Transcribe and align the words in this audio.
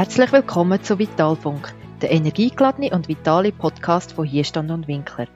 Herzlich 0.00 0.32
willkommen 0.32 0.82
zu 0.82 0.98
Vitalfunk, 0.98 1.74
der 2.00 2.10
energiegeladene 2.10 2.88
und 2.92 3.06
vitale 3.08 3.52
Podcast 3.52 4.14
von 4.14 4.24
Hierstand 4.24 4.70
und 4.70 4.88
Winkler. 4.88 5.28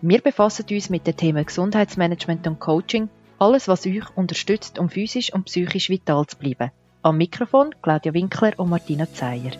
Wir 0.00 0.20
befassen 0.20 0.66
uns 0.72 0.90
mit 0.90 1.06
den 1.06 1.16
Themen 1.16 1.46
Gesundheitsmanagement 1.46 2.44
und 2.48 2.58
Coaching, 2.58 3.08
alles 3.38 3.68
was 3.68 3.86
euch 3.86 4.02
unterstützt, 4.16 4.80
um 4.80 4.88
physisch 4.88 5.32
und 5.32 5.44
psychisch 5.44 5.88
vital 5.88 6.26
zu 6.26 6.36
bleiben. 6.36 6.72
Am 7.02 7.16
Mikrofon 7.16 7.72
Claudia 7.80 8.12
Winkler 8.12 8.58
und 8.58 8.70
Martina 8.70 9.06
Zeyer. 9.06 9.52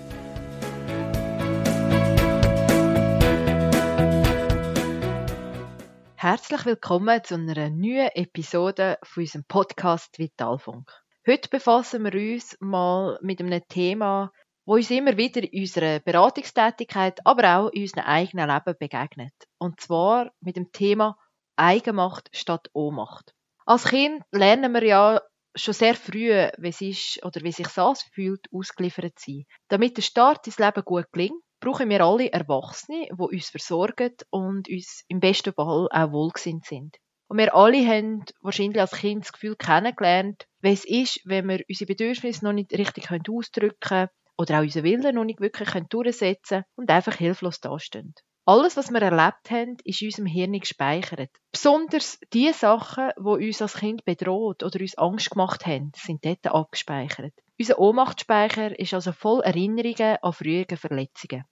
Herzlich 6.17 6.67
willkommen 6.67 7.23
zu 7.23 7.35
einer 7.35 7.71
neuen 7.71 8.11
Episode 8.13 8.99
von 9.05 9.23
unserem 9.23 9.45
Podcast 9.45 10.19
Vitalfunk. 10.19 10.91
Heute 11.29 11.51
befassen 11.51 12.03
wir 12.05 12.15
uns 12.15 12.57
mal 12.59 13.19
mit 13.21 13.41
einem 13.41 13.61
Thema, 13.69 14.33
wo 14.69 14.75
uns 14.75 14.91
immer 14.91 15.17
wieder 15.17 15.43
in 15.43 15.63
unserer 15.63 15.99
Beratungstätigkeit, 16.01 17.25
aber 17.25 17.57
auch 17.57 17.69
in 17.71 17.85
unserem 17.85 18.05
eigenen 18.05 18.51
Leben 18.51 18.77
begegnet. 18.79 19.33
Und 19.57 19.81
zwar 19.81 20.31
mit 20.41 20.57
dem 20.57 20.73
Thema 20.73 21.17
Eigenmacht 21.57 22.29
statt 22.35 22.69
Ohnmacht. 22.75 23.33
Als 23.65 23.85
Kind 23.85 24.23
lernen 24.31 24.75
wir 24.75 24.85
ja 24.85 25.23
schon 25.55 25.73
sehr 25.73 25.95
früh, 25.95 26.29
wie 26.59 26.69
es 26.69 26.83
ist 26.83 27.25
oder 27.25 27.43
wie 27.43 27.53
sich 27.53 27.69
das 27.69 28.03
fühlt, 28.13 28.45
ausgeliefert 28.53 29.19
zu 29.19 29.31
sein. 29.31 29.45
Damit 29.69 29.97
der 29.97 30.03
Start 30.03 30.47
ins 30.47 30.59
Leben 30.59 30.85
gut 30.85 31.11
gelingt, 31.13 31.43
brauchen 31.61 31.89
wir 31.89 32.05
alle 32.05 32.31
Erwachsene, 32.31 33.07
die 33.07 33.37
uns 33.37 33.49
versorgen 33.49 34.17
und 34.29 34.69
uns 34.69 35.03
im 35.09 35.21
besten 35.21 35.55
Fall 35.55 35.89
auch 35.91 36.13
wohlgesinnt 36.13 36.67
sind. 36.67 36.99
Und 37.29 37.39
wir 37.39 37.55
alle 37.55 37.87
haben 37.87 38.27
wahrscheinlich 38.43 38.83
als 38.83 38.93
Kind 38.93 39.25
das 39.25 39.33
Gefühl 39.33 39.57
kennengelernt, 39.57 40.47
wie 40.61 40.73
es 40.73 40.85
ist, 40.85 41.23
wenn 41.25 41.49
wir 41.49 41.65
unsere 41.67 41.87
Bedürfnisse 41.87 42.45
noch 42.45 42.53
nicht 42.53 42.73
richtig 42.75 43.11
ausdrücken 43.11 43.81
können 43.81 44.09
oder 44.39 44.59
auch 44.59 44.63
unseren 44.63 44.85
Willen 44.85 45.15
noch 45.15 45.25
nicht 45.25 45.41
wirklich 45.41 45.69
durchsetzen 45.89 46.49
können 46.49 46.65
und 46.77 46.91
einfach 46.91 47.17
hilflos 47.17 47.61
dastehen. 47.61 48.15
Alles, 48.47 48.79
was 48.79 48.91
wir 48.91 49.03
erlebt 49.03 49.51
haben, 49.51 49.77
ist 49.85 50.01
in 50.01 50.09
unserem 50.09 50.25
Hirn 50.25 50.59
gespeichert. 50.59 51.31
Besonders 51.53 52.19
die 52.33 52.51
Sachen, 52.55 53.11
die 53.19 53.47
uns 53.47 53.61
als 53.61 53.75
Kind 53.75 54.07
bedroht 54.07 54.63
oder 54.63 54.81
uns 54.81 54.97
Angst 54.97 55.31
gemacht 55.31 55.67
haben, 55.67 55.93
sind 55.95 56.25
dort 56.25 56.47
abgespeichert. 56.47 57.35
Unser 57.59 57.79
Ohnmachtsspeicher 57.79 58.79
ist 58.79 58.95
also 58.95 59.13
voll 59.13 59.43
Erinnerungen 59.43 60.17
an 60.23 60.33
frühere 60.33 60.79
Verletzungen. 60.79 61.45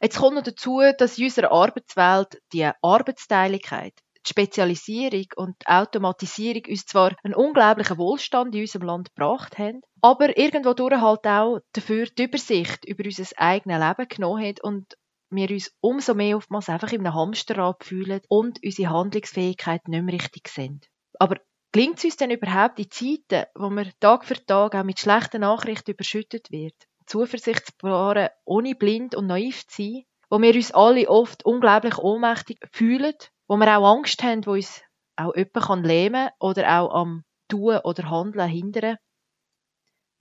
Jetzt 0.00 0.18
kommt 0.18 0.36
noch 0.36 0.42
dazu, 0.42 0.80
dass 0.96 1.18
in 1.18 1.24
unserer 1.24 1.52
Arbeitswelt 1.52 2.40
die 2.52 2.70
Arbeitsteiligkeit, 2.80 3.92
die 4.24 4.30
Spezialisierung 4.30 5.26
und 5.36 5.56
die 5.60 5.66
Automatisierung 5.66 6.62
uns 6.68 6.86
zwar 6.86 7.14
einen 7.22 7.34
unglaublichen 7.34 7.98
Wohlstand 7.98 8.54
in 8.54 8.62
unserem 8.62 8.86
Land 8.86 9.14
gebracht 9.14 9.58
haben, 9.58 9.82
aber 10.04 10.36
irgendwo 10.36 10.74
durch 10.74 11.00
halt 11.00 11.26
auch 11.26 11.60
dafür 11.72 12.04
die 12.04 12.24
Übersicht 12.24 12.84
über 12.84 13.04
unser 13.06 13.24
eigenes 13.38 13.80
Leben 13.80 14.06
genommen 14.06 14.44
hat 14.46 14.62
und 14.62 14.98
wir 15.30 15.50
uns 15.50 15.72
umso 15.80 16.12
mehr 16.12 16.36
oftmals 16.36 16.68
einfach 16.68 16.92
in 16.92 17.00
einem 17.00 17.14
Hamsterrad 17.14 17.82
fühlen 17.82 18.20
und 18.28 18.62
unsere 18.62 18.90
Handlungsfähigkeit 18.90 19.88
nicht 19.88 20.04
mehr 20.04 20.12
richtig 20.12 20.48
sind. 20.48 20.88
Aber 21.18 21.36
gelingt 21.72 21.96
es 21.96 22.04
uns 22.04 22.16
denn 22.18 22.30
überhaupt 22.30 22.78
in 22.80 22.90
Zeiten, 22.90 23.46
wo 23.54 23.70
man 23.70 23.90
Tag 23.98 24.26
für 24.26 24.44
Tag 24.44 24.74
auch 24.74 24.84
mit 24.84 25.00
schlechten 25.00 25.40
Nachrichten 25.40 25.92
überschüttet 25.92 26.50
wird, 26.50 26.74
Zuversicht 27.06 27.64
zu 27.64 27.72
bewahren, 27.78 28.28
ohne 28.44 28.74
blind 28.74 29.14
und 29.14 29.28
naiv 29.28 29.66
zu 29.68 29.82
sein, 29.82 30.02
wo 30.28 30.38
wir 30.38 30.54
uns 30.54 30.72
alle 30.72 31.08
oft 31.08 31.46
unglaublich 31.46 31.96
ohnmächtig 31.96 32.58
fühlen, 32.72 33.14
wo 33.48 33.56
wir 33.56 33.78
auch 33.78 33.96
Angst 33.96 34.22
haben, 34.22 34.44
wo 34.44 34.50
uns 34.50 34.82
auch 35.16 35.34
jemand 35.34 35.64
kann 35.64 35.82
lähmen 35.82 36.28
oder 36.40 36.78
auch 36.78 36.94
am 36.94 37.24
Tun 37.48 37.78
oder 37.84 38.10
Handeln 38.10 38.50
hindern. 38.50 38.98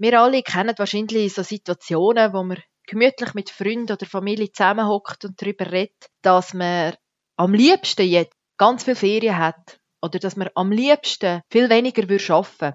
Wir 0.03 0.19
alle 0.19 0.43
kennen 0.43 0.75
wahrscheinlich 0.77 1.33
so 1.33 1.43
Situationen, 1.43 2.33
wo 2.33 2.43
wir 2.43 2.57
gemütlich 2.85 3.33
mit 3.35 3.49
Freunden 3.49 3.93
oder 3.93 4.05
Familie 4.05 4.51
zusammenhockt 4.51 5.23
und 5.23 5.41
darüber 5.41 5.71
redet, 5.71 6.09
dass 6.21 6.53
man 6.53 6.93
am 7.37 7.53
liebsten 7.53 8.05
jetzt 8.05 8.35
ganz 8.57 8.83
viel 8.83 8.95
Ferien 8.95 9.37
hat 9.37 9.79
oder 10.01 10.19
dass 10.19 10.35
man 10.35 10.49
am 10.55 10.73
liebsten 10.73 11.41
viel 11.49 11.69
weniger 11.69 12.09
würde 12.09 12.33
arbeiten. 12.33 12.73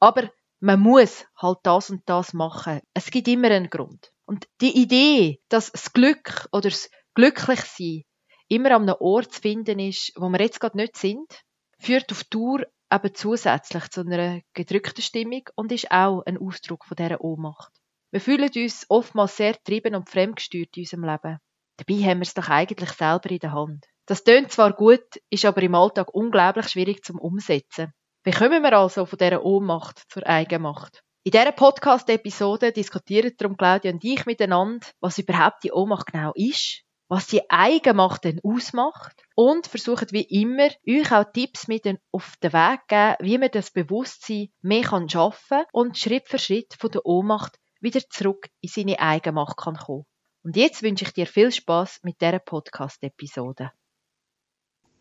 Aber 0.00 0.28
man 0.58 0.80
muss 0.80 1.24
halt 1.40 1.58
das 1.62 1.90
und 1.90 2.02
das 2.06 2.32
machen. 2.32 2.80
Es 2.94 3.12
gibt 3.12 3.28
immer 3.28 3.52
einen 3.52 3.70
Grund. 3.70 4.10
Und 4.24 4.48
die 4.60 4.76
Idee, 4.76 5.38
dass 5.48 5.70
das 5.70 5.92
Glück 5.92 6.48
oder 6.50 6.68
das 6.68 6.90
Glücklichsein 7.14 8.02
immer 8.48 8.72
an 8.72 8.82
einem 8.90 8.96
Ort 8.98 9.34
zu 9.34 9.40
finden 9.40 9.78
ist, 9.78 10.10
wo 10.16 10.28
wir 10.30 10.40
jetzt 10.40 10.58
gerade 10.58 10.78
nicht 10.78 10.96
sind, 10.96 11.44
führt 11.78 12.10
auf 12.10 12.24
Tour 12.24 12.66
eben 12.92 13.14
zusätzlich 13.14 13.88
zu 13.90 14.00
einer 14.02 14.40
gedrückten 14.54 15.02
Stimmung 15.02 15.42
und 15.54 15.72
ist 15.72 15.90
auch 15.90 16.22
ein 16.26 16.38
Ausdruck 16.38 16.84
von 16.84 16.96
dieser 16.96 17.20
Ohnmacht. 17.20 17.72
Wir 18.10 18.20
fühlen 18.20 18.50
uns 18.54 18.86
oftmals 18.88 19.36
sehr 19.36 19.54
getrieben 19.54 19.94
und 19.94 20.08
fremdgesteuert 20.08 20.76
in 20.76 20.82
unserem 20.82 21.04
Leben. 21.04 21.38
Dabei 21.76 22.02
haben 22.08 22.18
wir 22.18 22.26
es 22.26 22.34
doch 22.34 22.48
eigentlich 22.48 22.90
selber 22.90 23.30
in 23.30 23.38
der 23.38 23.52
Hand. 23.52 23.86
Das 24.06 24.24
tönt 24.24 24.52
zwar 24.52 24.72
gut, 24.72 25.20
ist 25.30 25.44
aber 25.44 25.62
im 25.62 25.74
Alltag 25.74 26.14
unglaublich 26.14 26.68
schwierig 26.68 27.04
zum 27.04 27.18
Umsetzen. 27.18 27.92
Wie 28.22 28.30
kommen 28.30 28.62
wir 28.62 28.72
also 28.72 29.04
von 29.04 29.18
dieser 29.18 29.44
Ohnmacht 29.44 30.02
zur 30.08 30.26
Eigenmacht? 30.26 31.02
In 31.24 31.32
dieser 31.32 31.50
Podcast-Episode 31.50 32.70
diskutieren 32.70 33.32
darum 33.36 33.56
Claudia 33.56 33.90
und 33.92 34.04
ich 34.04 34.26
miteinander, 34.26 34.86
was 35.00 35.18
überhaupt 35.18 35.64
die 35.64 35.72
Ohnmacht 35.72 36.12
genau 36.12 36.30
ist, 36.36 36.82
was 37.08 37.28
die 37.28 37.48
Eigenmacht 37.50 38.24
denn 38.24 38.40
ausmacht 38.42 39.22
und 39.34 39.66
versuchen 39.66 40.08
wie 40.10 40.22
immer, 40.22 40.68
euch 40.88 41.12
auch 41.12 41.30
Tipps 41.32 41.68
mit 41.68 41.86
auf 42.10 42.34
den 42.42 42.52
Weg 42.52 42.80
zu 42.80 42.86
geben, 42.88 43.16
wie 43.20 43.38
man 43.38 43.50
das 43.52 43.70
Bewusstsein 43.70 44.48
mehr 44.60 44.82
kann 44.82 45.08
schaffen 45.08 45.64
und 45.72 45.96
Schritt 45.96 46.28
für 46.28 46.38
Schritt 46.38 46.74
von 46.78 46.90
der 46.90 47.06
Ohnmacht 47.06 47.58
wieder 47.80 48.00
zurück 48.10 48.48
in 48.60 48.68
seine 48.68 48.98
Eigenmacht 48.98 49.56
kann 49.56 49.76
kommen. 49.76 50.06
Und 50.42 50.56
jetzt 50.56 50.82
wünsche 50.82 51.04
ich 51.04 51.12
dir 51.12 51.26
viel 51.26 51.52
Spaß 51.52 52.00
mit 52.02 52.20
dieser 52.20 52.38
Podcast-Episode. 52.38 53.72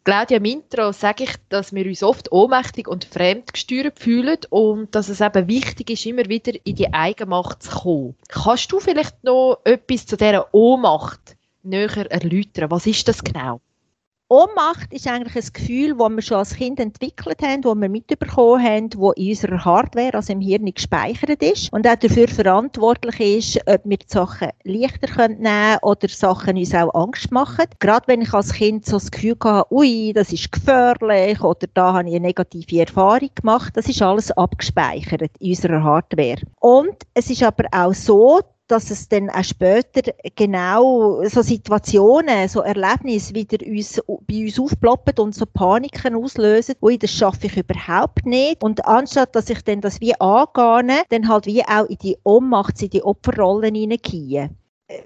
Claudia 0.04 0.38
im 0.38 0.46
Intro 0.46 0.92
sage 0.92 1.24
ich, 1.24 1.32
dass 1.50 1.74
wir 1.74 1.84
uns 1.88 2.04
oft 2.04 2.32
ohnmächtig 2.32 2.88
und 2.88 3.06
fremdgesteuert 3.06 3.98
fühlen 3.98 4.38
und 4.52 4.94
dass 4.94 5.10
es 5.10 5.20
eben 5.20 5.48
wichtig 5.48 5.90
ist, 5.90 6.06
immer 6.06 6.26
wieder 6.26 6.54
in 6.64 6.76
die 6.76 6.94
Eigenmacht 6.94 7.64
zu 7.64 7.72
kommen. 7.72 8.16
Kannst 8.28 8.72
du 8.72 8.80
vielleicht 8.80 9.24
noch 9.24 9.62
etwas 9.64 10.06
zu 10.06 10.16
dieser 10.16 10.54
Ohnmacht 10.54 11.36
näher 11.66 12.12
erläutern? 12.12 12.72
Was 12.72 12.86
ist 12.86 13.08
das 13.08 13.24
genau? 13.24 13.62
Ohnmacht 14.28 14.92
ist 14.92 15.08
eigentlich 15.08 15.36
ein 15.36 15.54
Gefühl, 15.54 15.96
das 16.00 16.10
wir 16.10 16.22
schon 16.24 16.38
als 16.38 16.56
Kind 16.56 16.80
entwickelt 16.80 17.44
haben, 17.44 17.62
das 17.62 17.76
wir 17.76 17.90
mitbekommen 17.90 18.64
haben, 18.64 18.90
das 18.90 19.14
in 19.18 19.30
unserer 19.30 19.64
Hardware, 19.64 20.16
also 20.16 20.34
im 20.34 20.42
Hirn 20.42 20.74
gespeichert 20.74 21.44
ist 21.44 21.72
und 21.72 21.88
auch 21.88 21.96
dafür 21.96 22.28
verantwortlich 22.28 23.20
ist, 23.20 23.68
ob 23.68 23.82
wir 23.86 23.98
die 23.98 24.06
Sachen 24.08 24.50
leichter 24.64 25.28
nehmen 25.28 25.44
können 25.44 25.78
oder 25.84 26.08
Sachen 26.10 26.58
uns 26.58 26.74
auch 26.74 26.92
Angst 26.96 27.32
machen. 27.32 27.66
Gerade 27.80 28.08
wenn 28.08 28.24
ich 28.24 28.34
als 28.34 28.52
Kind 28.52 28.84
so 28.88 28.94
das 28.94 29.12
Gefühl 29.12 29.38
hatte, 29.44 29.72
ui, 29.72 30.12
das 30.12 30.34
ist 30.34 30.52
gefährlich 30.52 31.40
oder 31.42 31.68
da 31.76 31.94
habe 31.94 32.10
ich 32.10 32.16
eine 32.16 32.26
negative 32.26 32.80
Erfahrung 32.80 33.30
gemacht, 33.36 33.78
das 33.78 33.88
ist 33.88 34.02
alles 34.02 34.32
abgespeichert 34.32 35.30
in 35.38 35.52
unserer 35.52 35.84
Hardware. 35.84 36.42
Und 36.62 36.98
es 37.14 37.30
ist 37.30 37.44
aber 37.44 37.66
auch 37.72 37.94
so, 37.94 38.42
dass 38.68 38.92
es 38.92 39.08
dann 39.08 39.30
auch 39.30 39.44
später 39.44 40.12
genau 40.36 41.24
so 41.26 41.42
Situationen, 41.42 42.48
so 42.48 42.62
Erlebnisse 42.62 43.34
wieder 43.36 43.66
uns, 43.66 44.02
bei 44.28 44.44
uns 44.44 44.60
aufploppen 44.60 45.18
und 45.20 45.36
so 45.36 45.46
Paniken 45.46 46.16
auslösen, 46.16 46.76
ui, 46.82 46.98
das 46.98 47.12
schaffe 47.12 47.48
ich 47.48 47.58
überhaupt 47.58 48.26
nicht. 48.26 48.64
Und 48.64 48.86
anstatt, 48.86 49.36
dass 49.36 49.50
ich 49.50 49.62
dann 49.64 49.82
das 49.82 50.02
wie 50.02 50.20
angehe, 50.20 51.04
dann 51.10 51.28
halt 51.28 51.46
wie 51.46 51.64
auch 51.64 51.86
in 51.86 51.98
die 51.98 52.18
Ohnmacht, 52.24 52.82
in 52.82 52.90
die 52.90 53.04
Opferrolle 53.04 53.68
hineingehe 53.68 54.50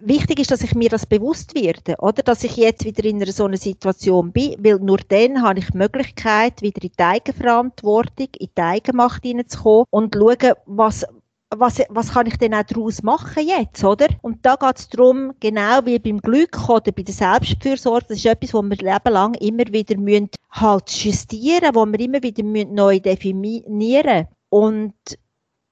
wichtig 0.02 0.40
ist, 0.40 0.52
dass 0.52 0.62
ich 0.62 0.76
mir 0.76 0.90
das 0.90 1.06
bewusst 1.06 1.56
werde, 1.56 1.96
oder? 2.00 2.22
Dass 2.24 2.44
ich 2.44 2.58
jetzt 2.58 2.84
wieder 2.84 3.06
in 3.06 3.22
einer 3.22 3.32
so 3.32 3.46
einer 3.46 3.58
Situation 3.58 4.32
bin, 4.32 4.56
weil 4.60 4.80
nur 4.80 4.98
dann 5.08 5.42
habe 5.42 5.60
ich 5.60 5.68
die 5.72 5.78
Möglichkeit, 5.78 6.62
wieder 6.62 6.84
in 6.84 6.92
die 6.98 7.04
Eigenverantwortung, 7.04 8.28
in 8.38 8.50
die 8.58 8.62
Eigenmacht 8.62 9.24
hineinzukommen 9.24 9.86
und 9.90 10.16
schauen, 10.16 10.54
was, 10.66 11.06
was, 11.56 11.82
was 11.90 12.14
kann 12.14 12.28
ich 12.28 12.38
denn 12.38 12.54
auch 12.54 12.64
daraus 12.64 13.02
machen 13.02 13.48
jetzt, 13.48 13.84
oder? 13.84 14.08
Und 14.22 14.46
da 14.46 14.56
geht 14.56 14.78
es 14.78 14.90
darum, 14.90 15.34
genau 15.40 15.86
wie 15.86 15.98
beim 15.98 16.20
Glück 16.20 16.70
oder 16.70 16.92
bei 16.92 17.02
der 17.02 17.14
Selbstfürsorge, 17.14 18.06
das 18.10 18.18
ist 18.18 18.26
etwas, 18.26 18.54
wo 18.54 18.62
wir 18.62 18.78
Leben 18.78 19.14
lang 19.14 19.34
immer 19.36 19.66
wieder 19.68 19.98
müssen 19.98 20.30
halt 20.52 20.90
justieren, 20.92 21.74
wo 21.74 21.86
wir 21.86 22.00
immer 22.00 22.22
wieder 22.22 22.44
müssen 22.44 22.76
neu 22.76 23.00
definieren 23.00 24.28
und 24.50 24.94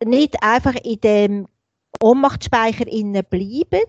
nicht 0.03 0.41
einfach 0.41 0.75
in 0.83 0.99
dem 1.01 1.47
Ohnmachtsspeicher 2.01 2.87
innen 2.87 3.23
bleiben 3.29 3.85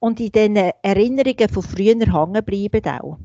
und 0.00 0.20
in 0.20 0.32
den 0.32 0.56
Erinnerungen 0.56 1.48
von 1.48 1.62
früher 1.62 1.94
hängen 1.94 2.44
bleiben 2.44 2.84
auch. 2.84 3.18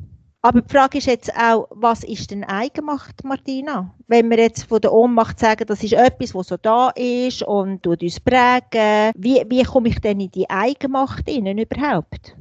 Aber 0.48 0.62
die 0.62 0.72
Frage 0.72 1.00
ist 1.00 1.08
jetzt 1.08 1.36
auch, 1.36 1.68
was 1.72 2.06
ist 2.06 2.32
denn 2.32 2.46
Eigenmacht, 2.46 3.22
Martina? 3.26 3.94
Wenn 4.08 4.30
wir 4.30 4.38
jetzt 4.38 4.64
von 4.64 4.80
der 4.80 4.94
Ohnmacht 4.94 5.42
sagen, 5.42 5.66
das 5.68 5.84
ist 5.84 5.92
etwas, 5.92 6.34
was 6.34 6.48
so 6.48 6.56
da 6.56 6.88
ist 6.92 7.44
und 7.44 7.84
tut 7.84 8.02
uns 8.02 8.22
prägen, 8.22 9.12
wie, 9.18 9.44
wie 9.50 9.64
komme 9.64 9.90
ich 9.90 10.00
denn 10.00 10.22
in 10.22 10.32
die 10.32 10.50
Eigenmacht 10.50 11.28
innen 11.28 11.58
überhaupt? 11.58 12.38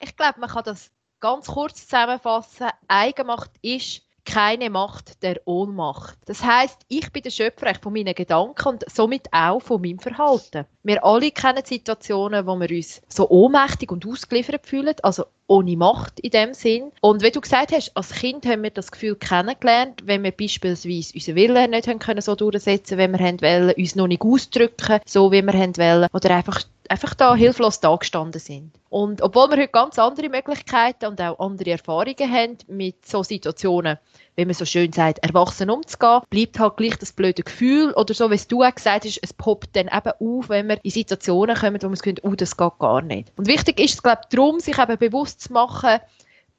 Ich 0.00 0.16
glaube, 0.16 0.40
man 0.40 0.50
kann 0.50 0.64
das 0.64 0.90
ganz 1.20 1.46
kurz 1.46 1.86
zusammenfassen. 1.86 2.66
Eigenmacht 2.88 3.52
ist 3.62 4.02
keine 4.24 4.70
Macht 4.70 5.22
der 5.22 5.40
Ohnmacht. 5.44 6.18
Das 6.26 6.42
heißt, 6.42 6.80
ich 6.88 7.10
bin 7.12 7.22
der 7.22 7.30
Schöpfer 7.30 7.74
von 7.80 7.92
meinen 7.92 8.14
Gedanken 8.14 8.68
und 8.68 8.84
somit 8.90 9.32
auch 9.32 9.60
von 9.60 9.80
meinem 9.80 9.98
Verhalten. 9.98 10.64
Wir 10.82 11.04
alle 11.04 11.30
kennen 11.30 11.64
Situationen, 11.64 12.46
wo 12.46 12.56
wir 12.56 12.70
uns 12.70 13.02
so 13.08 13.28
ohnmächtig 13.28 13.90
und 13.90 14.06
ausgeliefert 14.06 14.66
fühlen, 14.66 14.94
also 15.02 15.24
ohne 15.46 15.76
Macht 15.76 16.18
in 16.20 16.30
dem 16.30 16.54
Sinn. 16.54 16.92
Und 17.00 17.22
wie 17.22 17.30
du 17.30 17.40
gesagt 17.40 17.72
hast, 17.72 17.94
als 17.96 18.12
Kind 18.12 18.46
haben 18.46 18.62
wir 18.62 18.70
das 18.70 18.90
Gefühl 18.90 19.16
kennengelernt, 19.16 20.00
wenn 20.04 20.22
wir 20.24 20.32
beispielsweise 20.32 21.14
unseren 21.14 21.34
Willen 21.36 21.70
nicht 21.70 21.88
haben 21.88 21.98
können 21.98 22.22
so 22.22 22.34
durchsetzen, 22.34 22.98
wenn 22.98 23.12
wir 23.12 23.20
wollen, 23.20 23.74
uns 23.76 23.94
noch 23.94 24.06
nicht 24.06 24.22
ausdrücken, 24.22 25.00
so 25.04 25.30
wie 25.30 25.42
wir 25.42 25.52
wollen, 25.52 26.08
oder 26.12 26.30
einfach 26.30 26.62
einfach 26.92 27.14
da 27.14 27.34
hilflos 27.34 27.80
dagestanden 27.80 28.40
sind. 28.40 28.72
Und 28.90 29.22
obwohl 29.22 29.48
wir 29.50 29.56
heute 29.56 29.68
ganz 29.68 29.98
andere 29.98 30.28
Möglichkeiten 30.28 31.06
und 31.06 31.20
auch 31.20 31.38
andere 31.38 31.70
Erfahrungen 31.70 32.30
haben 32.30 32.58
mit 32.68 33.06
so 33.06 33.22
Situationen, 33.22 33.98
wie 34.36 34.44
man 34.44 34.54
so 34.54 34.64
schön 34.64 34.92
sagt, 34.92 35.18
erwachsen 35.18 35.70
umzugehen, 35.70 36.20
bleibt 36.30 36.58
halt 36.58 36.76
gleich 36.76 36.96
das 36.96 37.12
blöde 37.12 37.42
Gefühl 37.42 37.92
oder 37.92 38.14
so, 38.14 38.30
wie 38.30 38.34
es 38.34 38.48
du 38.48 38.62
auch 38.62 38.74
gesagt 38.74 39.04
hast, 39.04 39.20
es 39.22 39.32
poppt 39.32 39.76
dann 39.76 39.88
eben 39.88 40.12
auf, 40.20 40.48
wenn 40.48 40.68
wir 40.68 40.78
in 40.82 40.90
Situationen 40.90 41.56
kommen, 41.56 41.82
wo 41.82 41.86
man 41.86 41.92
das 41.92 42.02
Gefühl 42.02 42.20
oh, 42.22 42.34
das 42.34 42.56
geht 42.56 42.78
gar 42.78 43.02
nicht. 43.02 43.32
Und 43.36 43.46
wichtig 43.46 43.78
ist 43.78 43.94
es, 43.94 44.02
glaube 44.02 44.22
ich, 44.24 44.36
darum, 44.36 44.60
sich 44.60 44.78
eben 44.78 44.98
bewusst 44.98 45.42
zu 45.42 45.52
machen, 45.52 46.00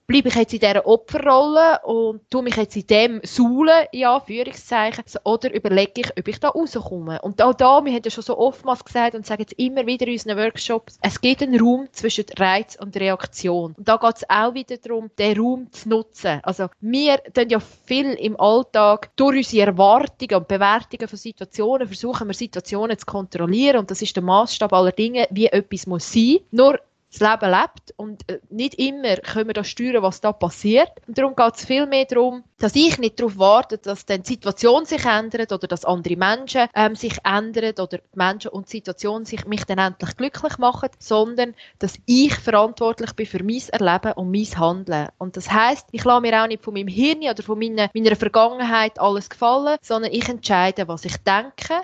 bleibe 0.05 0.29
ich 0.29 0.35
jetzt 0.35 0.53
in 0.53 0.59
dieser 0.59 0.85
Opferrolle 0.85 1.79
und 1.85 2.29
tue 2.29 2.43
mich 2.43 2.55
jetzt 2.55 2.75
in 2.75 2.87
dem 2.87 3.21
suhlen, 3.23 3.87
in 3.91 4.05
Anführungszeichen, 4.05 5.03
oder 5.23 5.53
überlege 5.53 6.01
ich, 6.01 6.17
ob 6.17 6.27
ich 6.27 6.39
da 6.39 6.49
rauskomme. 6.49 7.21
Und 7.21 7.41
auch 7.41 7.53
da, 7.53 7.83
wir 7.83 7.93
haben 7.93 8.01
ja 8.03 8.11
schon 8.11 8.23
so 8.23 8.37
oftmals 8.37 8.83
gesagt 8.83 9.15
und 9.15 9.25
sagen 9.25 9.45
es 9.47 9.53
immer 9.53 9.85
wieder 9.85 10.05
in 10.07 10.13
unseren 10.13 10.37
Workshops, 10.37 10.99
es 11.01 11.21
gibt 11.21 11.41
einen 11.41 11.59
Raum 11.59 11.87
zwischen 11.91 12.25
Reiz 12.37 12.77
und 12.79 12.95
Reaktion. 12.97 13.73
Und 13.77 13.87
da 13.87 13.97
geht 13.97 14.17
es 14.17 14.29
auch 14.29 14.53
wieder 14.53 14.77
darum, 14.77 15.09
den 15.17 15.39
Raum 15.39 15.71
zu 15.71 15.89
nutzen. 15.89 16.39
Also 16.43 16.67
wir 16.81 17.23
tun 17.33 17.49
ja 17.49 17.59
viel 17.59 18.11
im 18.13 18.39
Alltag 18.39 19.09
durch 19.15 19.37
unsere 19.37 19.67
Erwartungen 19.67 20.35
und 20.35 20.47
Bewertungen 20.47 21.07
von 21.07 21.17
Situationen 21.17 21.87
versuchen 21.87 22.27
wir 22.27 22.33
Situationen 22.33 22.97
zu 22.97 23.05
kontrollieren 23.05 23.77
und 23.77 23.91
das 23.91 24.01
ist 24.01 24.15
der 24.15 24.23
Maßstab 24.23 24.73
aller 24.73 24.91
Dinge, 24.91 25.27
wie 25.31 25.47
etwas 25.47 25.87
muss 25.87 26.11
sein. 26.11 26.39
Nur 26.51 26.79
das 27.13 27.19
Leben 27.19 27.51
lebt 27.51 27.93
und 27.97 28.29
äh, 28.29 28.39
nicht 28.49 28.75
immer 28.75 29.17
können 29.17 29.47
wir 29.47 29.53
da 29.53 29.63
steuern, 29.63 30.03
was 30.03 30.21
da 30.21 30.33
passiert. 30.33 30.91
Und 31.07 31.17
darum 31.17 31.35
geht 31.35 31.55
es 31.55 31.65
viel 31.65 31.85
mehr 31.85 32.05
darum, 32.05 32.43
dass 32.57 32.75
ich 32.75 32.97
nicht 32.97 33.19
darauf 33.19 33.37
warte, 33.37 33.77
dass 33.77 34.05
dann 34.05 34.23
die 34.23 34.33
Situation 34.33 34.85
sich 34.85 35.05
ändert 35.05 35.51
oder 35.51 35.67
dass 35.67 35.85
andere 35.85 36.15
Menschen 36.15 36.67
ähm, 36.75 36.95
sich 36.95 37.17
ändern 37.23 37.73
oder 37.73 37.97
die 37.97 38.17
Menschen 38.17 38.51
und 38.51 38.67
die 38.67 38.77
Situation 38.77 39.25
sich 39.25 39.45
mich 39.45 39.65
dann 39.65 39.79
endlich 39.79 40.15
glücklich 40.17 40.57
machen, 40.57 40.89
sondern 40.99 41.55
dass 41.79 41.95
ich 42.05 42.33
verantwortlich 42.35 43.13
bin 43.13 43.25
für 43.25 43.43
mein 43.43 43.61
Erleben 43.71 44.13
und 44.13 44.31
mein 44.31 44.59
Handeln. 44.59 45.09
Und 45.17 45.37
das 45.37 45.51
heißt, 45.51 45.89
ich 45.91 46.03
lasse 46.03 46.21
mir 46.21 46.41
auch 46.41 46.47
nicht 46.47 46.63
von 46.63 46.73
meinem 46.73 46.87
Hirn 46.87 47.23
oder 47.23 47.43
von 47.43 47.59
meiner, 47.59 47.89
meiner 47.93 48.15
Vergangenheit 48.15 48.99
alles 48.99 49.29
gefallen, 49.29 49.77
sondern 49.81 50.11
ich 50.11 50.27
entscheide, 50.29 50.87
was 50.87 51.05
ich 51.05 51.17
denke, 51.17 51.81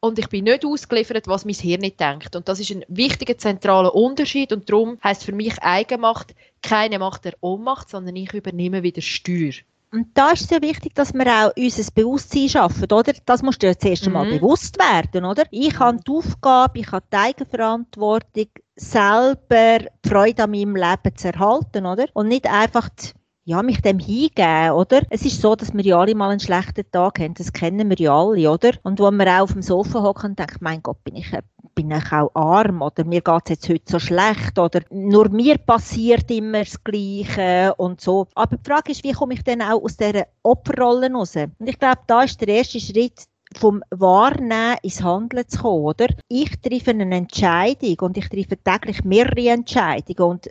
und 0.00 0.18
ich 0.18 0.28
bin 0.28 0.44
nicht 0.44 0.64
ausgeliefert, 0.64 1.26
was 1.26 1.44
mein 1.44 1.54
Hirn 1.54 1.80
nicht 1.80 2.00
denkt. 2.00 2.36
Und 2.36 2.48
das 2.48 2.60
ist 2.60 2.70
ein 2.70 2.84
wichtiger 2.88 3.38
zentraler 3.38 3.94
Unterschied 3.94 4.52
und 4.52 4.70
darum 4.70 4.98
heißt 5.02 5.24
für 5.24 5.32
mich 5.32 5.62
Eigenmacht 5.62 6.34
keine 6.62 6.98
Macht 6.98 7.24
der 7.24 7.34
Ohnmacht, 7.40 7.90
sondern 7.90 8.16
ich 8.16 8.32
übernehme 8.32 8.82
wieder 8.82 9.02
Steuer. 9.02 9.52
Und 9.92 10.08
da 10.14 10.30
ist 10.30 10.42
es 10.42 10.50
ja 10.50 10.60
wichtig, 10.60 10.94
dass 10.94 11.14
wir 11.14 11.26
auch 11.26 11.52
unser 11.56 11.90
Bewusstsein 11.94 12.48
schaffen, 12.48 12.84
oder? 12.84 13.14
Das 13.24 13.42
musst 13.42 13.62
du 13.62 13.68
ja 13.68 13.78
zuerst 13.78 14.06
mhm. 14.06 14.16
einmal 14.16 14.38
bewusst 14.38 14.78
werden, 14.78 15.24
oder? 15.24 15.44
Ich 15.50 15.78
habe 15.78 15.98
die 16.06 16.10
Aufgabe, 16.10 16.80
ich 16.80 16.90
habe 16.90 17.06
die 17.10 17.16
Eigenverantwortung, 17.16 18.48
selber 18.74 19.78
die 20.04 20.08
Freude 20.08 20.44
an 20.44 20.50
meinem 20.50 20.76
Leben 20.76 21.16
zu 21.16 21.28
erhalten, 21.28 21.86
oder? 21.86 22.06
Und 22.12 22.28
nicht 22.28 22.46
einfach 22.46 22.88
die 22.90 23.12
ja, 23.46 23.62
mich 23.62 23.80
dem 23.80 24.00
hingeben, 24.00 24.72
oder? 24.72 25.02
Es 25.08 25.24
ist 25.24 25.40
so, 25.40 25.54
dass 25.54 25.72
wir 25.72 25.84
ja 25.84 26.00
alle 26.00 26.16
mal 26.16 26.30
einen 26.30 26.40
schlechten 26.40 26.90
Tag 26.90 27.20
haben, 27.20 27.34
das 27.34 27.52
kennen 27.52 27.88
wir 27.88 27.96
ja 27.96 28.12
alle, 28.12 28.50
oder? 28.50 28.72
Und 28.82 28.98
wo 28.98 29.08
wir 29.12 29.26
auch 29.28 29.42
auf 29.42 29.52
dem 29.52 29.62
Sofa 29.62 30.02
hocken 30.02 30.30
und 30.30 30.38
denken, 30.40 30.58
mein 30.60 30.82
Gott, 30.82 31.02
bin 31.04 31.14
ich, 31.14 31.30
bin 31.76 31.92
ich 31.92 32.12
auch 32.12 32.34
arm, 32.34 32.82
oder 32.82 33.04
mir 33.04 33.20
geht's 33.20 33.50
jetzt 33.50 33.68
heute 33.68 33.84
so 33.86 34.00
schlecht, 34.00 34.58
oder 34.58 34.80
nur 34.90 35.28
mir 35.28 35.58
passiert 35.58 36.28
immer 36.28 36.64
das 36.64 36.82
Gleiche 36.82 37.72
und 37.76 38.00
so. 38.00 38.26
Aber 38.34 38.56
die 38.56 38.68
Frage 38.68 38.90
ist, 38.90 39.04
wie 39.04 39.12
komme 39.12 39.34
ich 39.34 39.44
denn 39.44 39.62
auch 39.62 39.80
aus 39.80 39.96
dieser 39.96 40.26
Opferrolle 40.42 41.12
raus? 41.12 41.36
Und 41.36 41.68
ich 41.68 41.78
glaube, 41.78 42.00
da 42.08 42.22
ist 42.22 42.40
der 42.40 42.48
erste 42.48 42.80
Schritt, 42.80 43.26
vom 43.54 43.80
Wahrnehmen 43.90 44.76
ins 44.82 45.04
Handeln 45.04 45.48
zu 45.48 45.60
kommen, 45.60 45.84
oder? 45.84 46.08
Ich 46.28 46.50
treffe 46.60 46.90
eine 46.90 47.14
Entscheidung 47.14 47.96
und 48.00 48.16
ich 48.18 48.28
treffe 48.28 48.56
täglich 48.56 49.04
mehrere 49.04 49.50
Entscheidungen 49.50 50.30
und 50.32 50.48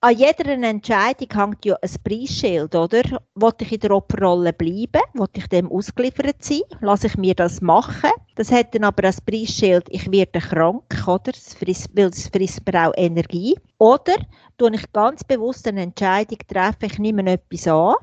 an 0.00 0.16
jeder 0.16 0.46
Entscheidung 0.46 1.28
hängt 1.34 1.64
ja 1.64 1.76
ein 1.80 1.90
Preisschild, 2.04 2.74
oder? 2.74 3.02
Wollte 3.34 3.64
ich 3.64 3.72
in 3.72 3.80
der 3.80 3.92
Opferrolle 3.92 4.52
bleiben? 4.52 5.02
Wollte 5.14 5.40
ich 5.40 5.46
dem 5.48 5.72
ausgeliefert 5.72 6.42
sein? 6.44 6.60
Lasse 6.80 7.06
ich 7.06 7.16
mir 7.16 7.34
das 7.34 7.60
machen? 7.60 8.10
Das 8.34 8.52
hat 8.52 8.74
dann 8.74 8.84
aber 8.84 9.04
als 9.04 9.20
Preisschild, 9.20 9.86
ich 9.88 10.10
werde 10.12 10.40
krank, 10.40 10.84
oder? 11.06 11.32
Das 11.32 11.54
frisst, 11.54 11.88
weil 11.94 12.08
es 12.08 12.28
frisst 12.28 12.60
mir 12.66 12.88
auch 12.88 12.92
Energie. 12.96 13.56
Oder 13.78 14.16
tue 14.58 14.74
ich 14.74 14.92
ganz 14.92 15.24
bewusst 15.24 15.66
eine 15.66 15.82
Entscheidung 15.82 16.38
treffen, 16.46 16.84
ich 16.84 16.98
nehme 16.98 17.30
etwas 17.30 17.66
an, 17.66 17.94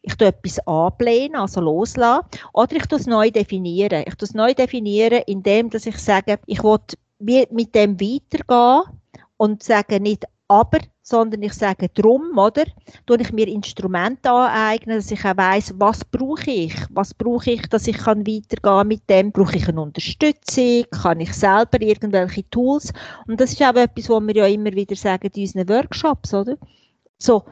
ich 0.00 0.16
tue 0.16 0.28
etwas 0.28 0.58
ablehnen, 0.66 1.36
also 1.36 1.60
loslassen, 1.60 2.26
oder 2.54 2.76
ich 2.76 2.86
tue 2.86 2.98
es 2.98 3.06
neu 3.06 3.30
definieren. 3.30 4.04
Ich 4.06 4.14
tue 4.14 4.26
es 4.26 4.34
neu 4.34 4.54
definieren, 4.54 5.22
indem 5.26 5.70
dass 5.70 5.86
ich 5.86 5.98
sage, 5.98 6.38
ich 6.46 6.62
will 6.62 7.46
mit 7.50 7.74
dem 7.74 8.00
weitergehen 8.00 8.98
und 9.36 9.62
sage 9.62 10.00
nicht 10.00 10.24
aber, 10.52 10.80
sondern 11.00 11.42
ich 11.42 11.54
sage 11.54 11.88
drum, 11.88 12.36
oder, 12.36 12.64
tue 13.06 13.22
ich 13.22 13.32
mir 13.32 13.48
Instrumente 13.48 14.30
aneignen, 14.30 14.96
dass 14.96 15.10
ich 15.10 15.24
auch 15.24 15.36
weiss, 15.38 15.72
was 15.78 16.04
brauche 16.04 16.50
ich, 16.50 16.74
was 16.90 17.14
brauche 17.14 17.52
ich, 17.52 17.62
dass 17.68 17.86
ich 17.86 17.96
kann 17.96 18.26
weitergehen 18.26 18.88
mit 18.88 19.08
dem, 19.08 19.32
brauche 19.32 19.56
ich 19.56 19.66
eine 19.66 19.80
Unterstützung, 19.80 20.84
kann 20.90 21.20
ich 21.20 21.32
selber 21.32 21.80
irgendwelche 21.80 22.48
Tools 22.50 22.92
und 23.26 23.40
das 23.40 23.52
ist 23.52 23.62
auch 23.62 23.74
etwas, 23.74 24.10
was 24.10 24.26
wir 24.26 24.36
ja 24.36 24.46
immer 24.46 24.72
wieder 24.72 24.94
sagen 24.94 25.30
in 25.32 25.42
unseren 25.42 25.68
Workshops, 25.70 26.34
oder? 26.34 26.58
So, 27.18 27.44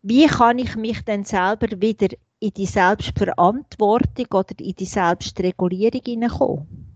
wie 0.00 0.26
kann 0.26 0.58
ich 0.58 0.76
mich 0.76 1.04
denn 1.04 1.24
selber 1.24 1.68
wieder 1.78 2.08
in 2.40 2.52
die 2.52 2.66
Selbstverantwortung 2.66 4.26
oder 4.32 4.54
in 4.58 4.74
die 4.74 4.86
Selbstregulierung 4.86 6.00
hineinkommen? 6.04 6.86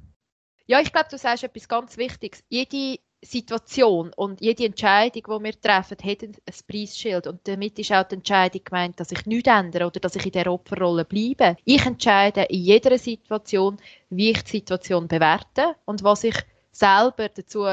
Ja, 0.67 0.81
ich 0.81 0.93
glaube, 0.93 1.09
du 1.11 1.19
sagst 1.19 1.45
etwas 1.45 1.69
ganz 1.69 1.97
Wichtiges. 1.99 2.45
Jede 2.49 3.01
Situation 3.23 4.13
und 4.17 4.41
jede 4.41 4.65
Entscheidung, 4.65 5.23
die 5.23 5.45
wir 5.45 5.61
treffen, 5.61 5.97
hat 6.03 6.23
ein 6.23 6.37
Preisschild. 6.67 7.27
Und 7.27 7.47
damit 7.47 7.79
ist 7.79 7.93
auch 7.93 8.05
die 8.05 8.15
Entscheidung 8.15 8.63
gemeint, 8.65 8.99
dass 8.99 9.13
ich 9.13 9.27
nichts 9.27 9.49
ändere 9.49 9.87
oder 9.87 10.01
dass 10.01 10.17
ich 10.17 10.25
in 10.25 10.33
der 10.33 10.51
Opferrolle 10.51 11.05
bleibe. 11.05 11.57
Ich 11.65 11.85
entscheide 11.85 12.43
in 12.45 12.63
jeder 12.63 12.97
Situation, 12.99 13.77
wie 14.09 14.31
ich 14.31 14.43
die 14.45 14.51
Situation 14.51 15.07
bewerte 15.07 15.77
und 15.85 16.03
was 16.03 16.25
ich 16.25 16.37
selber 16.73 17.29
dazu 17.29 17.67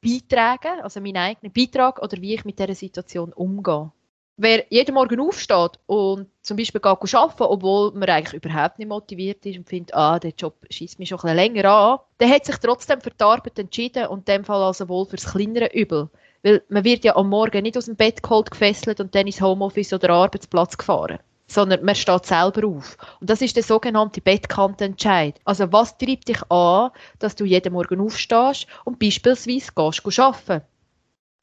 beitrage, 0.00 0.82
also 0.84 1.00
meinen 1.00 1.16
eigenen 1.16 1.52
Beitrag 1.52 2.00
oder 2.00 2.20
wie 2.20 2.34
ich 2.34 2.44
mit 2.44 2.58
dieser 2.58 2.74
Situation 2.74 3.32
umgehe. 3.32 3.90
Wer 4.38 4.66
jeden 4.68 4.94
Morgen 4.94 5.18
aufsteht 5.18 5.78
und 5.86 6.28
zum 6.42 6.58
Beispiel 6.58 6.80
geht 6.80 7.14
arbeiten, 7.14 7.42
obwohl 7.42 7.92
man 7.92 8.10
eigentlich 8.10 8.44
überhaupt 8.44 8.78
nicht 8.78 8.88
motiviert 8.88 9.46
ist 9.46 9.56
und 9.56 9.66
findet, 9.66 9.94
ah, 9.94 10.18
der 10.18 10.32
Job 10.36 10.54
schießt 10.68 10.98
mich 10.98 11.08
schon 11.08 11.20
ein 11.20 11.36
länger 11.36 11.64
an, 11.64 11.98
der 12.20 12.28
hat 12.28 12.44
sich 12.44 12.56
trotzdem 12.58 13.00
für 13.00 13.08
die 13.08 13.24
Arbeit 13.24 13.58
entschieden 13.58 14.08
und 14.08 14.28
in 14.28 14.34
dem 14.36 14.44
Fall 14.44 14.62
also 14.62 14.90
wohl 14.90 15.06
fürs 15.06 15.24
kleinere 15.24 15.72
Übel. 15.72 16.10
Weil 16.42 16.62
man 16.68 16.84
wird 16.84 17.04
ja 17.04 17.16
am 17.16 17.30
Morgen 17.30 17.62
nicht 17.62 17.78
aus 17.78 17.86
dem 17.86 17.96
Bett 17.96 18.22
geholt, 18.22 18.50
gefesselt 18.50 19.00
und 19.00 19.14
dann 19.14 19.26
ins 19.26 19.40
Homeoffice 19.40 19.94
oder 19.94 20.10
Arbeitsplatz 20.10 20.76
gefahren 20.76 21.18
sondern 21.48 21.84
man 21.84 21.94
steht 21.94 22.26
selber 22.26 22.66
auf. 22.66 22.96
Und 23.20 23.30
das 23.30 23.40
ist 23.40 23.56
der 23.56 23.62
sogenannte 23.62 24.20
Bettkantenentscheid. 24.20 25.40
Also 25.44 25.72
was 25.72 25.96
treibt 25.96 26.28
dich 26.28 26.42
an, 26.50 26.90
dass 27.20 27.36
du 27.36 27.44
jeden 27.44 27.72
Morgen 27.72 28.00
aufstehst 28.00 28.66
und 28.84 28.98
beispielsweise 28.98 29.70
gehst 29.74 30.18
arbeiten? 30.18 30.62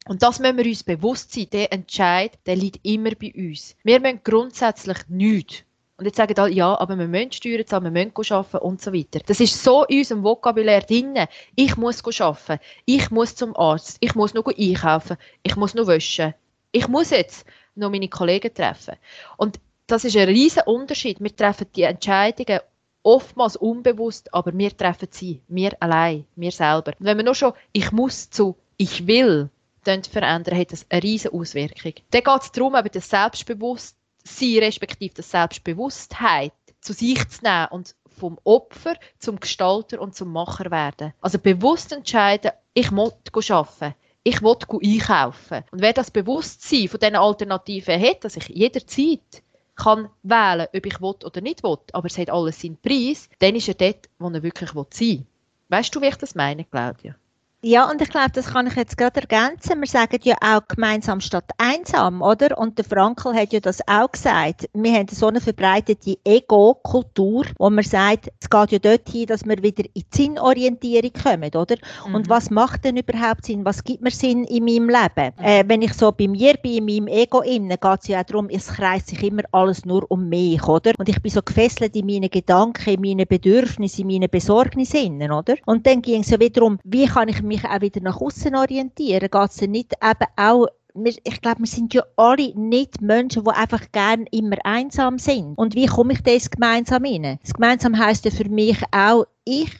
Und 0.07 0.21
das 0.21 0.39
müssen 0.39 0.57
wir 0.57 0.65
uns 0.65 0.83
bewusst 0.83 1.33
sein. 1.33 1.47
Der 1.51 1.71
Entscheid, 1.71 2.37
der 2.45 2.55
liegt 2.55 2.85
immer 2.85 3.11
bei 3.11 3.33
uns. 3.35 3.75
Wir 3.83 3.99
müssen 3.99 4.21
grundsätzlich 4.23 4.97
nichts. 5.07 5.63
Und 5.95 6.05
jetzt 6.05 6.17
sagen 6.17 6.37
alle, 6.37 6.51
ja, 6.53 6.77
aber 6.79 6.97
wir 6.97 7.07
müssen 7.07 7.31
Steuern 7.31 7.65
zahlen, 7.65 7.93
wir 7.93 8.11
müssen 8.15 8.33
arbeiten 8.33 8.57
und 8.57 8.81
so 8.81 8.91
weiter. 8.91 9.19
Das 9.25 9.39
ist 9.39 9.63
so 9.63 9.85
in 9.85 9.99
unserem 9.99 10.23
Vokabular 10.23 10.81
drin. 10.81 11.15
Ich 11.55 11.77
muss 11.77 12.03
arbeiten, 12.19 12.59
ich 12.85 13.11
muss 13.11 13.35
zum 13.35 13.55
Arzt, 13.55 13.97
ich 13.99 14.15
muss 14.15 14.33
noch 14.33 14.47
einkaufen, 14.47 15.17
ich 15.43 15.55
muss 15.55 15.75
noch 15.75 15.87
waschen. 15.87 16.33
Ich 16.71 16.87
muss 16.87 17.11
jetzt 17.11 17.45
noch 17.75 17.91
meine 17.91 18.09
Kollegen 18.09 18.53
treffen. 18.53 18.95
Und 19.37 19.59
das 19.87 20.03
ist 20.03 20.17
ein 20.17 20.27
riesiger 20.27 20.67
Unterschied. 20.67 21.19
Wir 21.21 21.35
treffen 21.35 21.67
die 21.75 21.83
Entscheidungen 21.83 22.59
oftmals 23.03 23.55
unbewusst, 23.55 24.33
aber 24.33 24.57
wir 24.57 24.75
treffen 24.75 25.09
sie, 25.11 25.41
wir 25.47 25.75
allein, 25.79 26.25
wir 26.35 26.51
selber. 26.51 26.93
Und 26.99 27.05
wenn 27.05 27.17
wir 27.17 27.23
nur 27.23 27.35
schon 27.35 27.53
ich 27.71 27.91
muss 27.91 28.29
zu 28.29 28.55
ich 28.77 29.05
will 29.05 29.49
verändern, 29.83 30.57
hat 30.57 30.71
das 30.71 30.85
eine 30.89 31.03
riesige 31.03 31.33
Auswirkung. 31.33 31.93
Dann 32.11 32.23
geht 32.23 32.41
es 32.41 32.51
darum, 32.51 32.75
eben 32.75 32.89
das 32.91 33.09
Selbstbewusstsein, 33.09 34.59
respektive 34.59 35.15
das 35.15 35.31
Selbstbewusstheit 35.31 36.53
zu 36.81 36.93
sich 36.93 37.27
zu 37.29 37.43
nehmen 37.43 37.67
und 37.71 37.95
vom 38.17 38.39
Opfer 38.43 38.95
zum 39.19 39.39
Gestalter 39.39 39.99
und 40.01 40.15
zum 40.15 40.31
Macher 40.31 40.69
werden. 40.71 41.13
Also 41.21 41.39
bewusst 41.39 41.91
entscheiden, 41.91 42.51
ich 42.73 42.91
muss 42.91 43.13
arbeiten. 43.49 43.95
Ich 44.23 44.41
will 44.41 44.55
einkaufen. 44.55 45.63
Und 45.71 45.81
wer 45.81 45.91
das 45.91 46.09
Bewusstsein 46.09 46.87
von 46.87 46.99
diesen 46.99 47.15
Alternativen 47.17 48.01
hat, 48.01 48.23
dass 48.23 48.37
ich 48.37 48.47
jederzeit 48.47 49.43
kann 49.75 50.09
wählen, 50.21 50.67
ob 50.73 50.85
ich 50.85 51.01
will 51.01 51.15
oder 51.25 51.41
nicht 51.41 51.63
will, 51.63 51.77
aber 51.91 52.07
es 52.07 52.17
hat 52.17 52.29
alles 52.29 52.61
seinen 52.61 52.77
Preis, 52.77 53.29
dann 53.39 53.55
ist 53.55 53.67
er 53.67 53.73
dort, 53.73 54.07
wo 54.19 54.29
er 54.29 54.43
wirklich 54.43 54.69
sein 54.69 54.85
will. 54.99 55.25
Weißt 55.69 55.93
du, 55.93 56.01
wie 56.01 56.07
ich 56.07 56.15
das 56.15 56.35
meine, 56.35 56.63
Claudia? 56.63 57.15
Ja, 57.65 57.89
und 57.89 58.01
ich 58.01 58.09
glaube, 58.09 58.31
das 58.33 58.47
kann 58.47 58.67
ich 58.67 58.75
jetzt 58.75 58.97
gerade 58.97 59.21
ergänzen. 59.21 59.79
Wir 59.79 59.87
sagen 59.87 60.19
ja 60.23 60.35
auch 60.41 60.67
gemeinsam 60.67 61.21
statt 61.21 61.49
einsam, 61.57 62.21
oder? 62.21 62.57
Und 62.57 62.77
der 62.77 62.83
Frankl 62.83 63.33
hat 63.33 63.53
ja 63.53 63.61
das 63.61 63.79
auch 63.87 64.11
gesagt. 64.11 64.69
Wir 64.73 64.91
haben 64.91 65.07
so 65.09 65.27
eine 65.27 65.39
verbreitete 65.39 66.17
Ego-Kultur, 66.25 67.45
wo 67.57 67.69
man 67.69 67.85
sagt, 67.85 68.29
es 68.41 68.49
geht 68.49 68.71
ja 68.73 68.79
dorthin, 68.79 69.27
dass 69.27 69.45
wir 69.45 69.63
wieder 69.63 69.85
in 69.93 69.93
die 69.93 70.05
Sinnorientierung 70.13 71.13
kommen, 71.13 71.55
oder? 71.55 71.77
Mhm. 72.05 72.15
Und 72.15 72.27
was 72.27 72.49
macht 72.49 72.83
denn 72.83 72.97
überhaupt 72.97 73.45
Sinn? 73.45 73.63
Was 73.63 73.81
gibt 73.81 74.01
mir 74.01 74.11
Sinn 74.11 74.43
in 74.43 74.65
meinem 74.65 74.89
Leben? 74.89 75.33
Mhm. 75.37 75.45
Äh, 75.45 75.63
wenn 75.65 75.83
ich 75.83 75.93
so 75.93 76.11
bei 76.11 76.27
mir 76.27 76.55
bin, 76.55 76.85
in 76.85 77.05
meinem 77.05 77.07
Ego 77.07 77.43
innen, 77.43 77.69
geht 77.69 77.99
es 78.01 78.07
ja 78.09 78.19
auch 78.19 78.25
darum, 78.25 78.49
es 78.49 78.67
kreist 78.67 79.07
sich 79.07 79.23
immer 79.23 79.43
alles 79.53 79.85
nur 79.85 80.03
um 80.11 80.27
mich, 80.27 80.61
oder? 80.67 80.91
Und 80.97 81.07
ich 81.07 81.21
bin 81.21 81.31
so 81.31 81.41
gefesselt 81.41 81.95
in 81.95 82.07
meinen 82.07 82.29
Gedanken, 82.29 82.89
in 82.89 82.99
meinen 82.99 83.25
Bedürfnissen, 83.25 84.01
in 84.01 84.19
meinen 84.19 84.29
Besorgnissen, 84.29 85.31
oder? 85.31 85.55
Und 85.65 85.87
dann 85.87 86.01
ging 86.01 86.23
es 86.23 86.29
ja 86.29 86.37
wieder 86.41 86.59
darum, 86.59 86.77
wie 86.83 87.05
kann 87.05 87.29
ich 87.29 87.41
mich 87.41 87.52
mich 87.53 87.65
auch 87.65 87.81
wieder 87.81 88.01
nach 88.01 88.19
außen 88.19 88.55
orientieren? 88.55 89.29
Geht 89.31 89.49
es 89.49 89.61
nicht 89.61 89.93
eben 90.01 90.27
auch 90.37 90.67
ich 90.95 91.41
glaube, 91.41 91.61
wir 91.61 91.67
sind 91.67 91.93
ja 91.93 92.03
alle 92.17 92.53
nicht 92.55 93.01
Menschen, 93.01 93.43
die 93.43 93.49
einfach 93.49 93.91
gerne 93.91 94.25
immer 94.31 94.57
einsam 94.63 95.17
sind. 95.17 95.57
Und 95.57 95.73
wie 95.73 95.87
komme 95.87 96.13
ich 96.13 96.21
das 96.21 96.51
gemeinsam 96.51 97.03
hin? 97.03 97.39
Das 97.41 97.53
gemeinsam 97.53 97.97
heißt 97.97 98.25
ja 98.25 98.31
für 98.31 98.47
mich 98.47 98.77
auch, 98.91 99.25
ich 99.43 99.71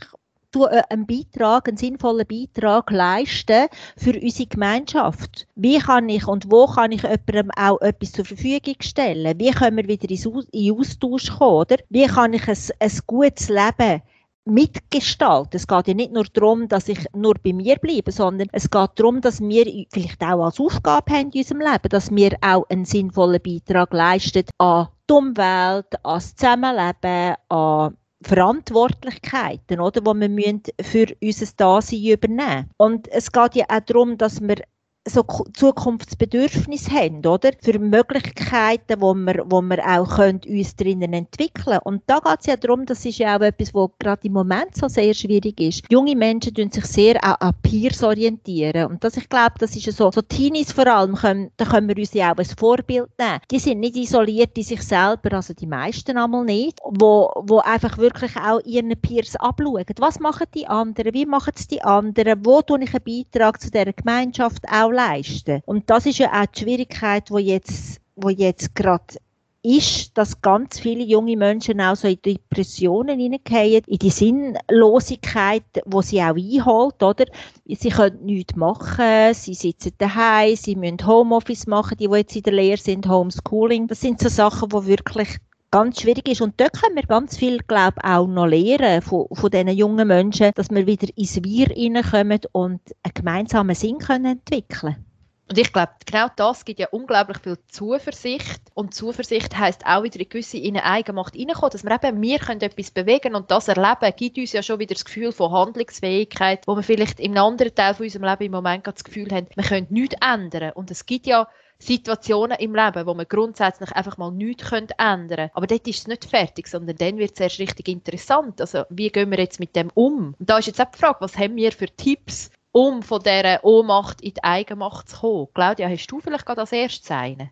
tue 0.52 0.90
einen 0.90 1.06
Beitrag, 1.06 1.68
einen 1.68 1.78
sinnvollen 1.78 2.26
Beitrag 2.28 2.90
leisten 2.92 3.68
für 3.98 4.20
unsere 4.20 4.48
Gemeinschaft. 4.48 5.48
Wie 5.56 5.80
kann 5.80 6.10
ich 6.10 6.28
und 6.28 6.50
wo 6.52 6.68
kann 6.68 6.92
ich 6.92 7.04
jemandem 7.04 7.52
auch 7.58 7.82
etwas 7.82 8.14
zur 8.14 8.26
Verfügung 8.26 8.76
stellen? 8.80 9.40
Wie 9.40 9.52
können 9.52 9.78
wir 9.78 9.88
wieder 9.88 10.10
in 10.52 10.72
Austausch 10.72 11.32
kommen? 11.32 11.58
Oder? 11.58 11.78
Wie 11.90 12.06
kann 12.06 12.34
ich 12.34 12.48
ein, 12.48 12.58
ein 12.80 13.00
gutes 13.08 13.50
Leben 13.50 14.02
mitgestalten. 14.46 15.52
Es 15.54 15.68
geht 15.68 15.88
ja 15.88 15.94
nicht 15.94 16.12
nur 16.12 16.26
darum, 16.26 16.68
dass 16.68 16.90
ich 16.90 17.00
nur 17.14 17.36
bei 17.44 17.54
mir 17.54 17.78
bleibe, 17.78 18.12
sondern 18.12 18.48
es 18.52 18.70
geht 18.70 18.92
darum, 18.96 19.22
dass 19.22 19.42
wir 19.42 19.86
vielleicht 19.92 20.22
auch 20.22 20.46
als 20.46 20.60
Aufgabe 20.60 21.14
haben 21.14 21.32
in 21.32 21.40
unserem 21.40 21.62
Leben, 21.62 21.90
dass 21.90 22.12
wir 22.12 22.38
auch 22.42 22.70
einen 22.70 22.86
sinnvollen 22.86 23.42
Beitrag 23.42 23.94
leisten 23.94 24.46
an 24.58 24.88
die 25.10 25.14
Umwelt, 25.14 25.86
an 26.04 26.16
das 26.16 26.36
Zusammenleben, 26.36 27.36
an 27.50 27.98
Verantwortlichkeiten, 28.24 29.80
oder, 29.80 30.02
die 30.02 30.38
wir 30.38 30.60
für 30.82 31.08
unser 31.22 31.48
Dasein 31.58 32.04
übernehmen 32.04 32.38
müssen. 32.38 32.70
Und 32.78 33.08
es 33.10 33.32
geht 33.32 33.56
ja 33.56 33.66
auch 33.70 33.82
darum, 33.82 34.18
dass 34.18 34.42
wir 34.42 34.58
so 35.06 35.24
Zukunftsbedürfnisse 35.54 36.92
haben, 36.92 37.26
oder? 37.26 37.52
Für 37.62 37.78
Möglichkeiten, 37.78 39.02
wo 39.02 39.14
wir, 39.14 39.44
wo 39.48 39.62
wir 39.62 39.80
auch 39.86 40.16
können, 40.16 40.40
uns 40.48 40.76
drinnen 40.76 41.14
entwickeln 41.14 41.80
Und 41.84 42.04
da 42.08 42.20
geht 42.20 42.40
es 42.40 42.46
ja 42.46 42.56
darum, 42.56 42.86
das 42.86 43.04
ist 43.06 43.18
ja 43.18 43.36
auch 43.36 43.42
etwas, 43.42 43.74
was 43.74 43.90
gerade 44.00 44.26
im 44.26 44.34
Moment 44.34 44.76
so 44.76 44.88
sehr 44.88 45.14
schwierig 45.14 45.60
ist. 45.60 45.84
Junge 45.90 46.16
Menschen 46.16 46.54
tun 46.54 46.72
sich 46.72 46.86
sehr 46.86 47.18
auch 47.18 47.40
an 47.42 47.54
Peers 47.64 48.02
orientieren. 48.02 48.92
Und 48.92 49.04
das, 49.04 49.18
ich 49.18 49.28
glaube, 49.28 49.56
das 49.60 49.76
ist 49.76 49.86
ja 49.86 49.92
so, 49.92 50.10
so 50.12 50.22
Teenies 50.22 50.72
vor 50.72 50.88
allem, 50.88 51.16
können, 51.16 51.52
da 51.58 51.66
können 51.66 51.90
wir 51.90 51.98
uns 51.98 52.14
ja 52.14 52.32
auch 52.32 52.38
als 52.38 52.54
Vorbild 52.54 53.10
nehmen. 53.20 53.40
Die 53.52 53.60
sind 53.60 53.82
nicht 53.82 53.98
isoliert 53.98 54.58
in 54.58 54.64
sich 54.64 54.82
selber, 54.82 55.34
also 55.34 55.54
die 55.54 55.68
meisten 55.68 56.18
einmal 56.18 56.46
nicht, 56.46 56.80
wo, 56.84 57.30
wo 57.44 57.60
einfach 57.60 57.98
wirklich 57.98 58.38
auch 58.38 58.62
ihren 58.64 58.90
Peers 59.02 59.36
abschauen. 59.36 59.84
Was 60.00 60.20
machen 60.20 60.48
die 60.56 60.68
anderen? 60.68 61.14
Wie 61.14 61.26
machen 61.26 61.54
es 61.56 61.68
die 61.68 61.82
anderen? 61.82 62.46
Wo 62.46 62.62
tue 62.62 62.84
ich 62.84 62.94
einen 62.94 63.04
Beitrag 63.04 63.60
zu 63.60 63.70
dieser 63.70 63.92
Gemeinschaft 63.92 64.64
auch 64.72 64.93
leisten. 64.94 65.62
Und 65.66 65.90
das 65.90 66.06
ist 66.06 66.20
ja 66.20 66.32
auch 66.32 66.46
die 66.46 66.62
Schwierigkeit, 66.62 67.30
wo 67.30 67.38
jetzt, 67.38 68.00
wo 68.16 68.30
jetzt 68.30 68.76
gerade 68.76 69.16
ist, 69.64 70.18
dass 70.18 70.42
ganz 70.42 70.80
viele 70.80 71.04
junge 71.04 71.38
Menschen 71.38 71.80
auch 71.80 71.96
so 71.96 72.08
in 72.08 72.22
Depressionen 72.22 73.18
hineingehen, 73.18 73.84
in 73.88 73.98
die 73.98 74.10
Sinnlosigkeit, 74.10 75.64
wo 75.86 76.02
sie 76.02 76.22
auch 76.22 76.36
einholt, 76.36 77.02
oder? 77.02 77.26
Sie 77.66 77.90
können 77.90 78.26
nichts 78.26 78.58
machen, 78.58 79.34
sie 79.34 79.54
sitzen 79.54 79.94
daheim, 79.98 80.58
sie 80.58 80.76
müssen 80.76 81.08
Homeoffice 81.08 81.66
machen, 81.66 81.98
die, 81.98 82.10
die 82.10 82.16
jetzt 82.16 82.36
in 82.36 82.44
der 82.44 82.54
Lehre 82.54 82.78
sind, 82.78 83.08
Homeschooling. 83.08 83.88
Das 83.88 84.02
sind 84.02 84.20
so 84.20 84.28
Sachen, 84.28 84.72
wo 84.74 84.86
wirklich 84.86 85.38
ganz 85.74 86.02
schwierig 86.02 86.30
ist. 86.30 86.42
Und 86.42 86.60
dort 86.62 86.80
können 86.80 86.96
wir 86.96 87.04
ganz 87.04 87.36
viel, 87.36 87.58
glaube 87.58 87.96
ich, 87.98 88.08
auch 88.08 88.28
noch 88.28 88.46
lernen 88.46 89.02
von, 89.02 89.26
von 89.34 89.50
diesen 89.50 89.70
jungen 89.70 90.08
Menschen, 90.08 90.52
dass 90.54 90.70
wir 90.70 90.86
wieder 90.86 91.08
ins 91.16 91.44
Wir 91.44 91.66
hineinkommen 91.66 92.42
und 92.52 92.80
einen 93.02 93.14
gemeinsamen 93.16 93.76
Sinn 93.76 93.98
können 93.98 94.38
entwickeln 94.38 95.04
und 95.50 95.58
ich 95.58 95.74
glaube, 95.74 95.92
genau 96.06 96.28
das 96.36 96.64
gibt 96.64 96.80
ja 96.80 96.88
unglaublich 96.92 97.38
viel 97.40 97.58
Zuversicht. 97.68 98.62
Und 98.74 98.96
Zuversicht 98.96 99.58
heißt 99.58 99.86
auch 99.86 100.04
wieder 100.04 100.20
in 100.20 100.30
gewisse 100.30 100.58
in 100.58 100.78
eine 100.78 100.86
Eigenmacht 100.86 101.36
reinkommen, 101.36 101.72
dass 101.72 101.84
wir 101.84 101.92
eben, 101.92 102.22
wir 102.22 102.40
können 102.40 102.62
etwas 102.62 102.92
bewegen 102.92 103.36
und 103.36 103.52
das 103.52 103.68
erleben, 103.68 104.16
gibt 104.16 104.38
uns 104.38 104.54
ja 104.54 104.64
schon 104.64 104.80
wieder 104.80 104.96
das 104.96 105.06
Gefühl 105.06 105.32
von 105.32 105.52
Handlungsfähigkeit, 105.52 106.66
wo 106.66 106.76
wir 106.76 106.84
vielleicht 106.84 107.20
einem 107.20 107.38
anderen 107.38 107.76
Teil 107.76 107.94
von 107.94 108.06
unserem 108.06 108.26
Leben 108.26 108.44
im 108.44 108.52
Moment 108.54 108.88
das 108.88 109.04
Gefühl 109.04 109.30
haben, 109.32 109.48
wir 109.54 109.64
können 109.64 109.88
nichts 109.90 110.16
ändern. 110.22 110.72
Und 110.72 110.90
es 110.92 111.06
gibt 111.06 111.28
ja 111.28 111.48
Situationen 111.78 112.58
im 112.60 112.74
Leben, 112.74 113.06
wo 113.06 113.14
man 113.14 113.28
grundsätzlich 113.28 113.92
einfach 113.92 114.18
mal 114.18 114.32
nichts 114.32 114.72
ändern 114.72 115.28
können. 115.28 115.52
Aber 115.54 115.68
dort 115.68 115.88
ist 115.88 116.00
es 116.00 116.08
nicht 116.08 116.26
fertig, 116.26 116.68
sondern 116.68 116.96
dann 116.96 117.18
wird 117.18 117.34
es 117.34 117.42
erst 117.42 117.60
richtig 117.60 117.90
interessant. 117.90 118.62
Also, 118.62 118.84
wie 118.90 119.10
gehen 119.10 119.30
wir 119.30 119.40
jetzt 119.40 119.60
mit 119.60 119.76
dem 119.76 119.92
um? 119.94 120.36
Und 120.40 120.50
da 120.50 120.58
ist 120.58 120.68
jetzt 120.68 120.80
auch 120.80 120.90
die 120.90 120.98
Frage, 120.98 121.18
was 121.20 121.38
haben 121.38 121.58
wir 121.58 121.72
für 121.74 121.88
Tipps, 121.88 122.50
um 122.74 123.04
von 123.04 123.22
dieser 123.22 123.64
Ohnmacht 123.64 124.20
in 124.20 124.34
die 124.34 124.44
Eigenmacht 124.44 125.08
zu 125.08 125.18
kommen? 125.18 125.48
Claudia, 125.54 125.88
hast 125.88 126.08
du 126.08 126.20
vielleicht 126.20 126.46
gerade 126.46 126.62
als 126.62 126.74
erstes 126.74 127.10
einen? 127.10 127.50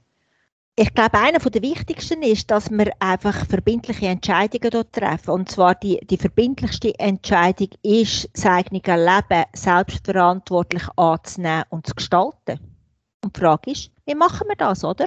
Ich 0.75 0.93
glaube, 0.93 1.19
einer 1.19 1.39
der 1.39 1.61
wichtigsten 1.61 2.23
ist, 2.23 2.49
dass 2.49 2.71
wir 2.71 2.91
einfach 2.99 3.45
verbindliche 3.45 4.07
Entscheidungen 4.07 4.71
dort 4.71 4.93
treffen. 4.93 5.31
Und 5.31 5.51
zwar 5.51 5.75
die, 5.75 5.99
die 6.07 6.17
verbindlichste 6.17 6.97
Entscheidung 6.97 7.69
ist, 7.83 8.29
das 8.33 8.45
eigene 8.45 8.81
Leben 8.81 9.45
selbstverantwortlich 9.53 10.83
anzunehmen 10.95 11.65
und 11.69 11.87
zu 11.87 11.93
gestalten. 11.93 12.59
Und 13.23 13.35
die 13.35 13.39
Frage 13.39 13.71
ist, 13.71 13.91
wie 14.05 14.15
machen 14.15 14.47
wir 14.47 14.55
das, 14.55 14.83
oder? 14.83 15.05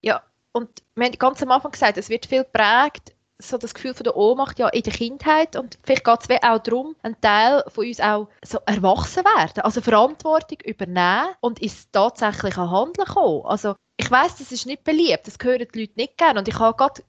Ja, 0.00 0.22
und 0.52 0.82
wir 0.94 1.06
haben 1.06 1.18
ganz 1.18 1.42
am 1.42 1.50
Anfang 1.52 1.70
gesagt, 1.70 1.98
es 1.98 2.08
wird 2.08 2.26
viel 2.26 2.44
prägt, 2.44 3.14
so 3.38 3.58
das 3.58 3.74
Gefühl 3.74 3.94
von 3.94 4.04
der 4.04 4.16
Ohnmacht 4.16 4.58
ja 4.58 4.68
in 4.68 4.82
der 4.82 4.92
Kindheit. 4.92 5.56
Und 5.56 5.78
vielleicht 5.84 6.04
geht 6.04 6.20
es 6.28 6.42
auch 6.42 6.58
darum, 6.58 6.96
ein 7.02 7.20
Teil 7.20 7.62
von 7.68 7.86
uns 7.86 8.00
auch 8.00 8.28
so 8.44 8.58
erwachsen 8.66 9.24
werden, 9.24 9.62
also 9.62 9.80
Verantwortung 9.80 10.58
übernehmen 10.64 11.28
und 11.40 11.60
ins 11.60 11.90
tatsächliche 11.90 12.70
Handeln 12.70 13.06
kommen. 13.06 13.44
Also 13.44 13.74
ich 13.96 14.10
weiß, 14.10 14.36
das 14.36 14.52
ist 14.52 14.66
nicht 14.66 14.84
beliebt, 14.84 15.26
das 15.26 15.36
hören 15.42 15.66
die 15.72 15.80
Leute 15.80 15.92
nicht 15.96 16.16
gerne. 16.16 16.38
Und 16.38 16.48
ich 16.48 16.58
habe 16.58 16.76
gerade 16.76 17.02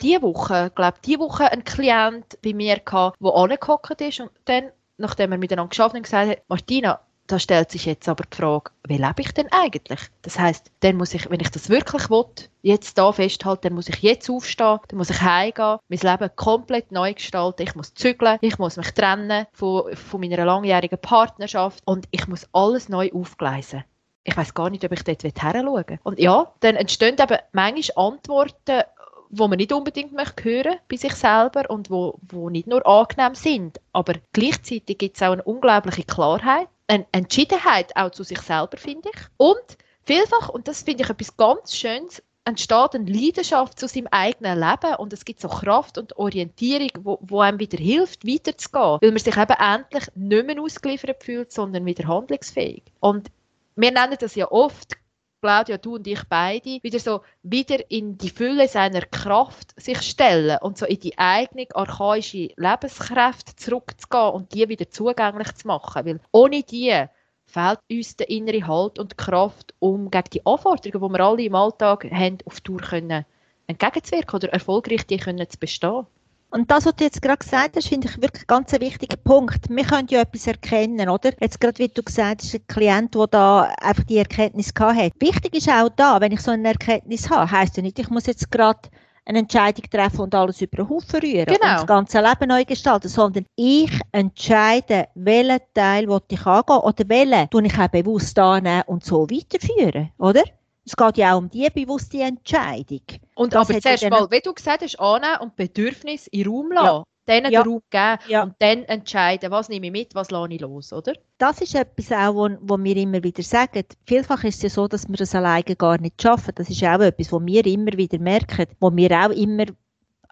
diese 0.00 0.22
Woche, 0.22 0.70
glaube 0.74 0.98
diese 1.04 1.20
Woche 1.20 1.50
einen 1.50 1.64
Klient 1.64 2.38
bei 2.42 2.52
mir 2.52 2.78
gehabt, 2.78 3.20
der 3.20 3.34
angehockt 3.34 4.00
ist. 4.00 4.20
Und 4.20 4.30
dann, 4.44 4.70
nachdem 4.96 5.32
er 5.32 5.38
miteinander 5.38 5.70
geschafft 5.70 5.94
hat, 5.94 6.02
gesagt 6.02 6.30
hat, 6.30 6.42
Martina, 6.48 7.00
da 7.26 7.38
stellt 7.38 7.70
sich 7.70 7.86
jetzt 7.86 8.08
aber 8.08 8.24
die 8.24 8.36
Frage, 8.36 8.70
wie 8.86 8.96
lebe 8.96 9.20
ich 9.20 9.32
denn 9.32 9.50
eigentlich? 9.50 10.00
Das 10.22 10.38
heißt, 10.38 10.70
dann 10.80 10.96
muss 10.96 11.14
ich, 11.14 11.30
wenn 11.30 11.40
ich 11.40 11.50
das 11.50 11.68
wirklich 11.68 12.10
will, 12.10 12.26
jetzt 12.62 12.98
da 12.98 13.12
festhalten, 13.12 13.62
dann 13.62 13.74
muss 13.74 13.88
ich 13.88 14.02
jetzt 14.02 14.28
aufstehen, 14.28 14.78
dann 14.88 14.98
muss 14.98 15.10
ich 15.10 15.20
heimgehen, 15.20 15.78
mein 15.88 15.98
Leben 15.98 16.30
komplett 16.36 16.92
neu 16.92 17.14
gestalten, 17.14 17.62
ich 17.62 17.74
muss 17.74 17.94
zügeln, 17.94 18.38
ich 18.40 18.58
muss 18.58 18.76
mich 18.76 18.90
trennen 18.92 19.46
von, 19.52 19.94
von 19.96 20.20
meiner 20.20 20.44
langjährigen 20.44 20.98
Partnerschaft 20.98 21.82
und 21.84 22.06
ich 22.10 22.26
muss 22.28 22.48
alles 22.52 22.88
neu 22.88 23.10
aufgleisen. 23.12 23.84
Ich 24.24 24.36
weiß 24.36 24.54
gar 24.54 24.70
nicht, 24.70 24.84
ob 24.84 24.92
ich 24.92 25.02
dort 25.02 25.22
hinschauen 25.22 25.66
will. 25.66 25.98
Und 26.04 26.20
ja, 26.20 26.52
dann 26.60 26.76
entstehen 26.76 27.16
eben 27.18 27.38
manchmal 27.52 28.06
Antworten, 28.06 28.82
wo 29.30 29.48
man 29.48 29.56
nicht 29.56 29.72
unbedingt 29.72 30.12
möchte 30.12 30.44
hören 30.44 30.76
bei 30.88 30.96
sich 30.96 31.14
selber 31.14 31.68
und 31.70 31.90
wo, 31.90 32.18
wo 32.28 32.50
nicht 32.50 32.66
nur 32.66 32.86
angenehm 32.86 33.34
sind, 33.34 33.80
aber 33.92 34.14
gleichzeitig 34.32 34.98
gibt 34.98 35.16
es 35.16 35.22
auch 35.22 35.32
eine 35.32 35.42
unglaubliche 35.42 36.04
Klarheit 36.04 36.68
eine 36.86 37.06
Entschiedenheit 37.12 37.96
auch 37.96 38.10
zu 38.10 38.22
sich 38.22 38.40
selber, 38.40 38.76
finde 38.76 39.10
ich. 39.14 39.20
Und 39.36 39.78
vielfach, 40.02 40.48
und 40.48 40.68
das 40.68 40.82
finde 40.82 41.04
ich 41.04 41.10
etwas 41.10 41.36
ganz 41.36 41.74
Schönes, 41.76 42.22
entsteht 42.44 42.94
eine 42.94 43.10
Leidenschaft 43.10 43.78
zu 43.78 43.86
seinem 43.86 44.08
eigenen 44.10 44.58
Leben 44.58 44.96
und 44.96 45.12
es 45.12 45.24
gibt 45.24 45.40
so 45.40 45.48
Kraft 45.48 45.96
und 45.96 46.16
Orientierung, 46.16 46.90
wo, 47.00 47.18
wo 47.22 47.40
einem 47.40 47.60
wieder 47.60 47.78
hilft, 47.78 48.26
weiterzugehen, 48.26 48.98
weil 49.00 49.10
man 49.10 49.18
sich 49.18 49.36
eben 49.36 49.52
endlich 49.58 50.04
nicht 50.14 50.46
mehr 50.46 50.60
ausgeliefert 50.60 51.22
fühlt, 51.22 51.52
sondern 51.52 51.86
wieder 51.86 52.08
handlungsfähig. 52.08 52.82
Und 53.00 53.30
wir 53.76 53.92
nennen 53.92 54.16
das 54.18 54.34
ja 54.34 54.50
oft 54.50 54.96
Claudia, 55.42 55.76
du 55.76 55.96
und 55.96 56.06
ich 56.06 56.22
beide, 56.28 56.78
wieder 56.84 57.00
so 57.00 57.22
wieder 57.42 57.90
in 57.90 58.16
die 58.16 58.30
Fülle 58.30 58.68
seiner 58.68 59.00
Kraft 59.00 59.74
sich 59.76 60.00
stellen 60.02 60.56
und 60.60 60.78
so 60.78 60.86
in 60.86 61.00
die 61.00 61.18
eigene 61.18 61.66
archaische 61.74 62.50
Lebenskraft 62.56 63.58
zurückzugehen 63.58 64.34
und 64.34 64.54
die 64.54 64.68
wieder 64.68 64.88
zugänglich 64.88 65.52
zu 65.56 65.66
machen. 65.66 66.06
Weil 66.06 66.20
ohne 66.30 66.62
die 66.62 67.06
fehlt 67.46 67.80
uns 67.90 68.16
der 68.16 68.30
innere 68.30 68.68
Halt 68.68 69.00
und 69.00 69.18
Kraft, 69.18 69.74
um 69.80 70.12
gegen 70.12 70.30
die 70.32 70.46
Anforderungen, 70.46 71.08
die 71.08 71.18
wir 71.18 71.24
alle 71.24 71.42
im 71.42 71.54
Alltag 71.56 72.08
haben, 72.12 72.38
auf 72.44 72.60
Tour 72.60 72.78
können 72.78 73.24
entgegenzuwirken 73.66 74.36
oder 74.36 74.52
erfolgreich 74.52 75.08
die 75.08 75.16
können 75.16 75.50
zu 75.50 75.58
bestehen. 75.58 76.06
Und 76.52 76.70
das, 76.70 76.84
was 76.84 76.94
du 76.96 77.04
jetzt 77.04 77.22
gerade 77.22 77.38
gesagt 77.38 77.76
hast, 77.76 77.88
finde 77.88 78.08
ich 78.08 78.20
wirklich 78.20 78.46
ganz 78.46 78.74
ein 78.74 78.80
wichtiger 78.82 79.16
Punkt. 79.16 79.70
Wir 79.70 79.84
können 79.84 80.06
ja 80.10 80.20
etwas 80.20 80.46
erkennen, 80.46 81.08
oder? 81.08 81.30
Jetzt 81.40 81.58
gerade, 81.60 81.78
wie 81.78 81.88
du 81.88 82.02
gesagt 82.02 82.42
hast, 82.42 82.54
ein 82.54 82.66
Klient, 82.66 83.14
der 83.14 83.26
da 83.28 83.62
einfach 83.80 84.04
die 84.04 84.18
Erkenntnis 84.18 84.74
gehabt 84.74 84.98
hat. 84.98 85.12
Wichtig 85.18 85.54
ist 85.56 85.70
auch 85.70 85.88
da, 85.96 86.20
wenn 86.20 86.30
ich 86.32 86.42
so 86.42 86.50
eine 86.50 86.68
Erkenntnis 86.68 87.30
habe, 87.30 87.50
heisst 87.50 87.78
ja 87.78 87.82
nicht, 87.82 87.98
ich 87.98 88.10
muss 88.10 88.26
jetzt 88.26 88.50
gerade 88.50 88.80
eine 89.24 89.38
Entscheidung 89.38 89.88
treffen 89.90 90.20
und 90.20 90.34
alles 90.34 90.60
über 90.60 90.76
den 90.78 90.88
Haufen 90.90 91.20
rühren 91.20 91.46
Genau. 91.46 91.54
und 91.54 91.62
das 91.62 91.86
ganze 91.86 92.20
Leben 92.20 92.48
neu 92.48 92.64
gestalten, 92.66 93.08
sondern 93.08 93.46
ich 93.56 93.90
entscheide, 94.10 95.08
welchen 95.14 95.60
Teil 95.72 96.06
will 96.06 96.20
ich 96.28 96.44
angehen 96.46 96.76
oder 96.76 97.08
welchen 97.08 97.48
tue 97.50 97.64
ich 97.66 97.78
auch 97.78 97.88
bewusst 97.88 98.38
annehmen 98.38 98.82
und 98.86 99.04
so 99.04 99.30
weiterführen, 99.30 100.10
oder? 100.18 100.42
Es 100.84 100.96
geht 100.96 101.16
ja 101.16 101.34
auch 101.34 101.38
um 101.38 101.48
die 101.48 101.68
bewusste 101.70 102.20
Entscheidung. 102.22 103.02
Und 103.34 103.54
Das 103.54 103.68
aber 103.68 103.74
ja 103.74 103.80
zuerst 103.80 104.10
mal, 104.10 104.28
wie 104.30 104.40
du 104.40 104.52
gesagt 104.52 104.82
hast, 104.82 104.98
annehmen 104.98 105.38
und 105.40 105.56
Bedürfnis 105.56 106.26
in 106.28 106.42
den 106.42 106.52
Raum 106.52 106.72
lassen. 106.72 107.04
Denen 107.28 107.52
Ja. 107.52 107.62
den 107.62 107.70
Raum 107.72 107.82
geben 107.88 108.18
Ja. 108.26 108.42
und 108.42 108.54
dann 108.58 108.82
entscheiden, 108.86 109.52
was 109.52 109.68
nehme 109.68 109.86
ich 109.86 109.92
mit, 109.92 110.14
was 110.16 110.32
lasse 110.32 110.52
ich 110.52 110.60
los, 110.60 110.92
oder? 110.92 111.12
Das 111.38 111.60
ist 111.60 111.76
etwas 111.76 112.10
auch, 112.10 112.34
wo, 112.34 112.48
wo 112.62 112.82
wir 112.82 112.96
immer 112.96 113.22
wieder 113.22 113.44
sagen. 113.44 113.84
Vielfach 114.08 114.42
ist 114.42 114.56
es 114.56 114.62
ja 114.62 114.70
so, 114.70 114.88
dass 114.88 115.08
wir 115.08 115.16
das 115.16 115.32
alleine 115.36 115.76
gar 115.76 116.00
nicht 116.00 116.20
schaffen. 116.20 116.52
Das 116.56 116.68
ist 116.68 116.82
auch 116.82 116.98
etwas, 117.00 117.30
wo 117.30 117.40
wir 117.40 117.64
immer 117.64 117.92
wieder 117.92 118.18
merken, 118.18 118.66
wo 118.80 118.90
wir 118.94 119.10
auch 119.12 119.30
immer 119.30 119.66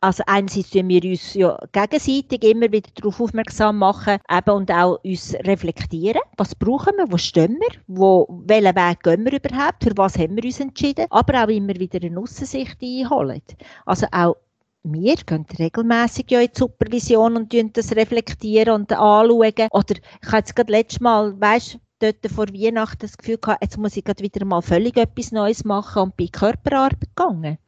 also 0.00 0.22
einerseits 0.26 0.70
tun 0.70 0.88
wir 0.88 1.04
uns 1.04 1.34
ja 1.34 1.58
gegenseitig 1.72 2.42
immer 2.44 2.72
wieder 2.72 2.90
darauf 2.94 3.20
aufmerksam 3.20 3.78
machen 3.78 4.18
eben 4.30 4.50
und 4.50 4.70
auch 4.70 4.98
uns 5.04 5.34
reflektieren. 5.44 6.22
Was 6.38 6.54
brauchen 6.54 6.96
wir? 6.96 7.12
Wo 7.12 7.18
stehen 7.18 7.58
wir? 7.60 7.80
Wo, 7.86 8.26
welchen 8.46 8.74
Weg 8.76 9.02
gehen 9.02 9.24
wir 9.24 9.32
überhaupt? 9.34 9.84
Für 9.84 9.96
was 9.96 10.18
haben 10.18 10.36
wir 10.36 10.44
uns 10.44 10.60
entschieden? 10.60 11.06
Aber 11.10 11.44
auch 11.44 11.48
immer 11.48 11.74
wieder 11.74 12.00
eine 12.02 12.18
Aussensicht 12.18 12.78
einholen. 12.82 13.42
Also 13.84 14.06
auch 14.10 14.36
wir 14.82 15.16
gehen 15.16 15.44
regelmäßig 15.58 16.30
ja 16.30 16.40
in 16.40 16.48
die 16.54 16.58
Supervision 16.58 17.36
und 17.36 17.76
das 17.76 17.94
reflektieren 17.94 18.74
und 18.74 18.92
anschauen. 18.92 19.68
Oder 19.70 19.94
ich 19.96 20.28
habe 20.28 20.38
jetzt 20.38 20.56
gerade 20.56 20.72
letztes 20.72 21.00
Mal, 21.00 21.38
weißt 21.38 21.78
dort 22.00 22.26
vor 22.32 22.48
Weihnachten 22.48 22.98
das 23.00 23.16
Gefühl 23.16 23.38
gehabt, 23.38 23.62
jetzt 23.62 23.78
muss 23.78 23.96
ich 23.96 24.04
gerade 24.04 24.22
wieder 24.22 24.44
mal 24.44 24.62
völlig 24.62 24.96
etwas 24.96 25.32
Neues 25.32 25.64
machen 25.64 26.02
und 26.02 26.16
bin 26.16 26.30
Körperarbeit 26.30 27.00
gegangen. 27.00 27.58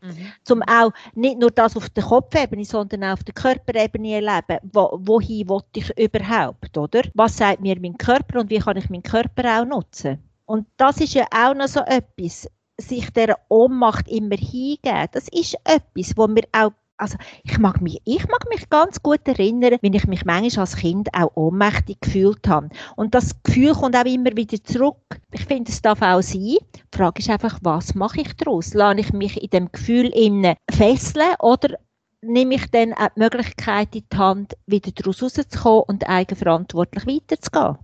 Zum 0.45 0.63
auch 0.63 0.93
nicht 1.15 1.39
nur 1.39 1.51
das 1.51 1.77
auf 1.77 1.89
der 1.91 2.05
Kopfebene, 2.05 2.65
sondern 2.65 3.05
auch 3.05 3.13
auf 3.13 3.25
der 3.25 3.35
Körperebene 3.35 4.15
erleben. 4.15 4.59
Wo, 4.73 4.99
wohin 5.01 5.49
will 5.49 5.61
ich 5.77 5.97
überhaupt, 5.99 6.77
oder? 6.77 7.03
Was 7.15 7.37
sagt 7.37 7.61
mir 7.61 7.79
mein 7.81 7.97
Körper 7.97 8.41
und 8.41 8.51
wie 8.51 8.59
kann 8.59 8.77
ich 8.77 8.91
meinen 8.91 9.03
Körper 9.03 9.61
auch 9.61 9.65
nutzen? 9.65 10.19
Und 10.47 10.67
das 10.77 11.01
ist 11.01 11.15
ja 11.15 11.27
auch 11.35 11.55
noch 11.55 11.69
so 11.69 11.81
etwas, 11.81 12.49
sich 12.79 13.11
der 13.11 13.39
Ohnmacht 13.49 14.09
immer 14.09 14.37
hingeben. 14.37 15.09
Das 15.13 15.29
ist 15.29 15.57
etwas, 15.65 16.17
wo 16.17 16.27
wir 16.29 16.45
auch 16.53 16.73
also 16.97 17.17
ich 17.43 17.59
mag 17.59 17.81
mich, 17.81 18.01
ich 18.05 18.27
mag 18.29 18.49
mich 18.49 18.69
ganz 18.71 19.03
gut 19.03 19.27
erinnern, 19.27 19.77
wenn 19.81 19.93
ich 19.93 20.07
mich 20.07 20.25
manchmal 20.25 20.63
als 20.63 20.77
Kind 20.77 21.09
auch 21.15 21.33
ohnmächtig 21.35 22.01
gefühlt 22.01 22.47
habe. 22.47 22.69
Und 22.97 23.15
das 23.15 23.35
Gefühl 23.43 23.73
kommt 23.73 23.97
auch 23.97 24.05
immer 24.05 24.37
wieder 24.37 24.63
zurück. 24.63 24.97
Ich 25.33 25.45
finde, 25.45 25.71
es 25.71 25.83
darf 25.83 26.03
auch 26.03 26.23
sein. 26.23 26.59
Die 26.77 26.97
Frage 26.97 27.21
ist 27.21 27.31
einfach, 27.31 27.59
was 27.63 27.95
mache 27.95 28.21
ich 28.21 28.37
daraus? 28.37 28.75
Lasse 28.75 29.01
ich 29.01 29.13
mich 29.13 29.43
in 29.43 29.51
dem 29.51 29.73
Gefühl 29.73 30.07
innen 30.09 30.55
fesseln 30.71 31.35
oder 31.41 31.77
nehme 32.21 32.55
ich 32.55 32.71
dann 32.71 32.93
auch 32.93 33.09
die 33.17 33.21
Möglichkeit 33.21 33.97
in 33.97 34.05
die 34.13 34.17
Hand, 34.17 34.57
wieder 34.67 34.93
daraus 34.93 35.23
rauszukommen 35.23 35.85
und 35.89 36.09
eigenverantwortlich 36.09 37.07
weiterzugehen? 37.07 37.79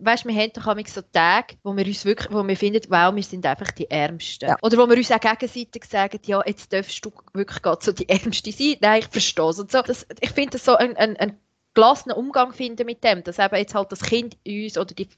Weißt, 0.00 0.26
wir 0.26 0.34
haben 0.34 0.52
doch 0.54 0.66
manchmal 0.66 0.86
so 0.86 1.02
Tage, 1.12 1.56
wo 1.62 1.76
wir 1.76 1.86
uns 1.86 2.04
wirklich, 2.04 2.32
wo 2.32 2.46
wir 2.46 2.56
finden, 2.56 2.82
wow, 2.88 3.14
wir 3.14 3.22
sind 3.22 3.46
einfach 3.46 3.70
die 3.70 3.90
Ärmsten. 3.90 4.48
Ja. 4.48 4.56
Oder 4.62 4.78
wo 4.78 4.88
wir 4.88 4.96
uns 4.96 5.10
auch 5.10 5.20
gegenseitig 5.20 5.84
sagen, 5.84 6.20
ja, 6.24 6.42
jetzt 6.46 6.72
darfst 6.72 7.04
du 7.04 7.12
wirklich 7.32 7.62
gerade 7.62 7.84
so 7.84 7.92
die 7.92 8.08
Ärmste 8.08 8.52
sein. 8.52 8.76
Nein, 8.80 9.00
ich 9.00 9.08
verstehe 9.08 9.48
es. 9.48 9.58
Und 9.58 9.70
so. 9.70 9.82
Das, 9.82 10.06
ich 10.20 10.30
finde 10.30 10.52
das 10.52 10.64
so 10.64 10.76
ein, 10.76 10.96
ein, 10.96 11.16
ein 11.16 11.38
gelassenen 11.74 12.16
Umgang 12.16 12.52
finden 12.52 12.86
mit 12.86 13.04
dem, 13.04 13.22
dass 13.22 13.38
eben 13.38 13.56
jetzt 13.56 13.74
halt 13.74 13.92
das 13.92 14.00
Kind 14.00 14.36
in 14.42 14.64
uns 14.64 14.76
oder 14.76 14.94
die, 14.94 15.08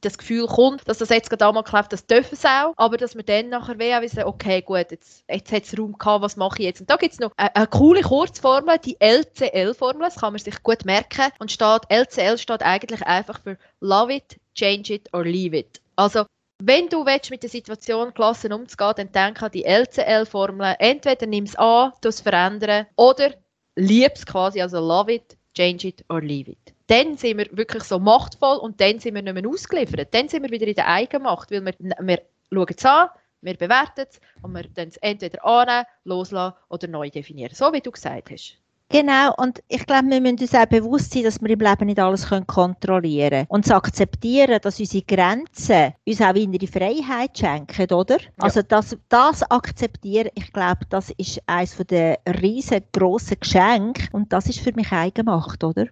das 0.00 0.18
Gefühl 0.18 0.46
kommt, 0.46 0.88
dass 0.88 0.98
das 0.98 1.08
jetzt 1.08 1.30
gerade 1.30 1.46
einmal 1.46 1.62
klappt, 1.62 1.92
das 1.92 2.06
dürfen 2.06 2.36
sie 2.36 2.48
auch, 2.48 2.72
aber 2.76 2.96
dass 2.96 3.14
wir 3.14 3.22
dann 3.22 3.48
nachher 3.48 3.78
wie 3.78 4.02
wissen, 4.02 4.24
okay, 4.24 4.62
gut, 4.62 4.90
jetzt, 4.90 5.24
jetzt 5.28 5.52
hat 5.52 5.64
es 5.64 5.78
Raum 5.78 5.96
gehabt, 5.98 6.22
was 6.22 6.36
mache 6.36 6.58
ich 6.58 6.64
jetzt? 6.66 6.80
Und 6.80 6.90
da 6.90 6.96
gibt 6.96 7.14
es 7.14 7.20
noch 7.20 7.32
eine, 7.36 7.54
eine 7.54 7.66
coole 7.66 8.02
Kurzformel, 8.02 8.78
die 8.78 8.96
LCL-Formel, 9.00 10.02
das 10.02 10.16
kann 10.16 10.32
man 10.32 10.40
sich 10.40 10.62
gut 10.62 10.84
merken 10.84 11.30
und 11.38 11.50
steht, 11.50 11.82
LCL 11.88 12.38
steht 12.38 12.62
eigentlich 12.62 13.02
einfach 13.02 13.40
für 13.42 13.58
Love 13.80 14.14
it, 14.14 14.38
Change 14.54 14.94
it 14.94 15.08
or 15.12 15.24
Leave 15.24 15.56
it. 15.56 15.80
Also, 15.96 16.24
wenn 16.62 16.88
du 16.88 17.04
willst, 17.04 17.30
mit 17.30 17.42
der 17.42 17.50
Situation 17.50 18.14
gelassen 18.14 18.52
umzugehen, 18.52 18.94
dann 18.96 19.12
denk 19.12 19.42
an 19.42 19.50
die 19.50 19.64
LCL-Formel. 19.64 20.76
Entweder 20.78 21.26
nimm 21.26 21.44
es 21.44 21.54
an, 21.56 21.92
tu 22.00 22.08
es 22.08 22.20
verändern 22.20 22.86
oder 22.96 23.34
lieb 23.74 24.12
es 24.14 24.24
quasi, 24.24 24.60
also 24.62 24.80
love 24.80 25.12
it, 25.12 25.36
change 25.54 25.88
it 25.88 26.04
or 26.08 26.22
leave 26.22 26.50
it. 26.50 26.75
Dann 26.88 27.16
sind 27.16 27.38
wir 27.38 27.48
wirklich 27.52 27.82
so 27.82 27.98
machtvoll 27.98 28.58
und 28.58 28.80
dann 28.80 28.98
sind 29.00 29.14
wir 29.14 29.22
nicht 29.22 29.34
mehr 29.34 29.48
ausgeliefert. 29.48 30.14
Dann 30.14 30.28
sind 30.28 30.42
wir 30.42 30.50
wieder 30.50 30.66
in 30.66 30.74
der 30.74 30.86
Eigenmacht, 30.86 31.50
weil 31.50 31.64
wir, 31.64 31.74
wir 31.78 32.22
schauen 32.52 32.66
es 32.76 32.84
an, 32.84 33.08
wir 33.40 33.56
bewerten 33.56 34.06
es 34.08 34.20
und 34.42 34.52
wir 34.52 34.64
dann 34.74 34.88
es 34.88 34.96
entweder 34.98 35.44
annehmen, 35.44 35.86
loslassen 36.04 36.56
oder 36.68 36.88
neu 36.88 37.10
definieren. 37.10 37.54
So 37.54 37.72
wie 37.72 37.80
du 37.80 37.90
gesagt 37.90 38.30
hast. 38.30 38.56
Genau, 38.88 39.34
und 39.36 39.60
ich 39.66 39.84
glaube, 39.84 40.08
wir 40.10 40.20
müssen 40.20 40.38
uns 40.38 40.54
auch 40.54 40.66
bewusst 40.66 41.12
sein, 41.12 41.24
dass 41.24 41.40
wir 41.40 41.50
im 41.50 41.58
Leben 41.58 41.86
nicht 41.86 41.98
alles 41.98 42.28
können 42.28 42.46
kontrollieren 42.46 43.30
können. 43.30 43.46
Und 43.48 43.66
zu 43.66 43.74
akzeptieren, 43.74 44.60
dass 44.62 44.78
unsere 44.78 45.02
Grenzen 45.02 45.92
uns 46.06 46.20
auch 46.20 46.34
innere 46.34 46.68
Freiheit 46.68 47.36
schenken, 47.36 47.92
oder? 47.92 48.18
Also 48.38 48.62
das, 48.62 48.96
das 49.08 49.42
akzeptieren, 49.50 50.30
ich 50.36 50.52
glaube, 50.52 50.86
das 50.88 51.10
ist 51.16 51.42
eines 51.46 51.76
der 51.88 52.20
riesengroßen 52.28 53.40
Geschenke 53.40 54.06
und 54.12 54.32
das 54.32 54.46
ist 54.46 54.60
für 54.60 54.72
mich 54.72 54.92
Eigenmacht, 54.92 55.64
oder? 55.64 55.86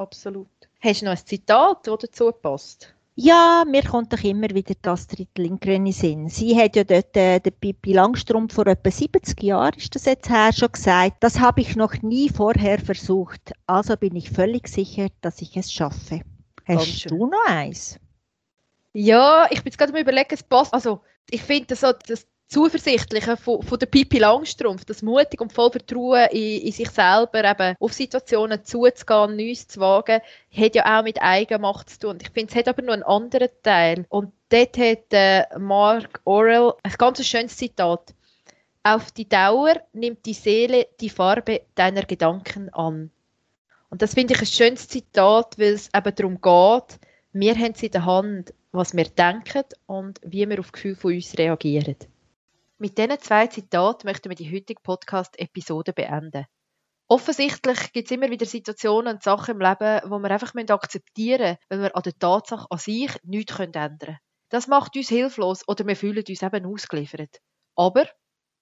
Absolut. 0.00 0.48
Hast 0.80 1.02
du 1.02 1.04
noch 1.04 1.12
ein 1.12 1.26
Zitat, 1.26 1.86
das 1.86 1.98
dazu 1.98 2.32
passt? 2.32 2.94
Ja, 3.16 3.64
mir 3.66 3.82
kommt 3.82 4.10
doch 4.10 4.24
immer 4.24 4.48
wieder 4.48 4.74
das 4.80 5.06
Lindgren 5.36 5.84
in 5.84 5.92
Sinn. 5.92 6.28
Sie 6.30 6.56
hat 6.56 6.74
ja 6.74 6.84
dort 6.84 7.14
äh, 7.18 7.38
der 7.38 7.50
Pippi 7.50 7.92
Langstrumpf 7.92 8.54
vor 8.54 8.66
etwa 8.66 8.90
70 8.90 9.42
Jahren, 9.42 9.74
ist 9.76 9.94
das 9.94 10.06
jetzt 10.06 10.30
her, 10.30 10.54
schon 10.54 10.72
gesagt, 10.72 11.18
das 11.20 11.38
habe 11.38 11.60
ich 11.60 11.76
noch 11.76 12.00
nie 12.00 12.30
vorher 12.30 12.78
versucht, 12.78 13.52
also 13.66 13.94
bin 13.94 14.16
ich 14.16 14.30
völlig 14.30 14.68
sicher, 14.68 15.08
dass 15.20 15.42
ich 15.42 15.54
es 15.58 15.70
schaffe. 15.70 16.22
Hast 16.66 17.10
du 17.10 17.26
noch 17.26 17.46
eins? 17.46 18.00
Ja, 18.94 19.48
ich 19.50 19.62
bin 19.62 19.70
jetzt 19.70 19.76
gerade 19.76 19.92
mal 19.92 20.00
überlegen, 20.00 20.30
es 20.30 20.42
passt. 20.42 20.72
Also, 20.72 21.02
ich 21.28 21.42
finde 21.42 21.76
so 21.76 21.92
das 21.92 22.26
Zuversichtliche 22.50 23.36
von, 23.36 23.62
von 23.62 23.78
der 23.78 23.86
Pippi 23.86 24.18
Langstrumpf, 24.18 24.84
das 24.84 25.02
mutig 25.02 25.40
und 25.40 25.52
voll 25.52 25.70
Vertrauen 25.70 26.26
in, 26.32 26.62
in 26.62 26.72
sich 26.72 26.90
selber, 26.90 27.44
eben 27.44 27.76
auf 27.78 27.92
Situationen 27.92 28.64
zuzugehen, 28.64 29.36
Neues 29.36 29.68
zu 29.68 29.78
wagen, 29.78 30.20
hat 30.52 30.74
ja 30.74 30.98
auch 30.98 31.04
mit 31.04 31.22
Eigenmacht 31.22 31.90
zu 31.90 32.00
tun. 32.00 32.18
Ich 32.20 32.30
finde, 32.30 32.50
es 32.50 32.56
hat 32.56 32.66
aber 32.66 32.82
noch 32.82 32.94
einen 32.94 33.04
anderen 33.04 33.50
Teil. 33.62 34.04
Und 34.08 34.32
dort 34.48 34.76
hat 34.78 35.12
äh, 35.12 35.44
Mark 35.60 36.20
Orwell 36.24 36.72
ein 36.82 36.92
ganz 36.98 37.24
schönes 37.24 37.56
Zitat. 37.56 38.14
Auf 38.82 39.12
die 39.12 39.28
Dauer 39.28 39.74
nimmt 39.92 40.26
die 40.26 40.34
Seele 40.34 40.88
die 41.00 41.10
Farbe 41.10 41.62
deiner 41.76 42.02
Gedanken 42.02 42.68
an. 42.74 43.12
Und 43.90 44.02
das 44.02 44.14
finde 44.14 44.34
ich 44.34 44.40
ein 44.40 44.46
schönes 44.46 44.88
Zitat, 44.88 45.56
weil 45.56 45.74
es 45.74 45.88
eben 45.94 46.14
darum 46.16 46.40
geht, 46.40 46.98
wir 47.32 47.54
haben 47.54 47.74
es 47.76 47.82
in 47.84 47.92
der 47.92 48.06
Hand, 48.06 48.54
was 48.72 48.96
wir 48.96 49.04
denken 49.04 49.64
und 49.86 50.20
wie 50.24 50.48
wir 50.48 50.58
auf 50.58 50.72
Gefühl 50.72 50.96
von 50.96 51.14
uns 51.14 51.38
reagieren. 51.38 51.96
Mit 52.82 52.96
diesen 52.96 53.20
zwei 53.20 53.46
Zitaten 53.46 54.06
möchten 54.06 54.30
wir 54.30 54.36
die 54.36 54.50
heutige 54.50 54.80
Podcast-Episode 54.80 55.92
beenden. 55.92 56.46
Offensichtlich 57.08 57.92
gibt 57.92 58.10
es 58.10 58.16
immer 58.16 58.30
wieder 58.30 58.46
Situationen 58.46 59.16
und 59.16 59.22
Sachen 59.22 59.56
im 59.56 59.60
Leben, 59.60 60.00
wo 60.10 60.18
wir 60.18 60.30
einfach 60.30 60.54
akzeptieren 60.54 61.42
müssen, 61.42 61.58
weil 61.68 61.82
wir 61.82 61.94
an 61.94 62.02
der 62.04 62.18
Tatsache 62.18 62.66
an 62.70 62.78
sich 62.78 63.10
nichts 63.22 63.58
ändern 63.58 63.98
können. 63.98 64.18
Das 64.48 64.66
macht 64.66 64.96
uns 64.96 65.10
hilflos 65.10 65.68
oder 65.68 65.86
wir 65.86 65.94
fühlen 65.94 66.24
uns 66.26 66.42
eben 66.42 66.64
ausgeliefert. 66.64 67.42
Aber 67.76 68.06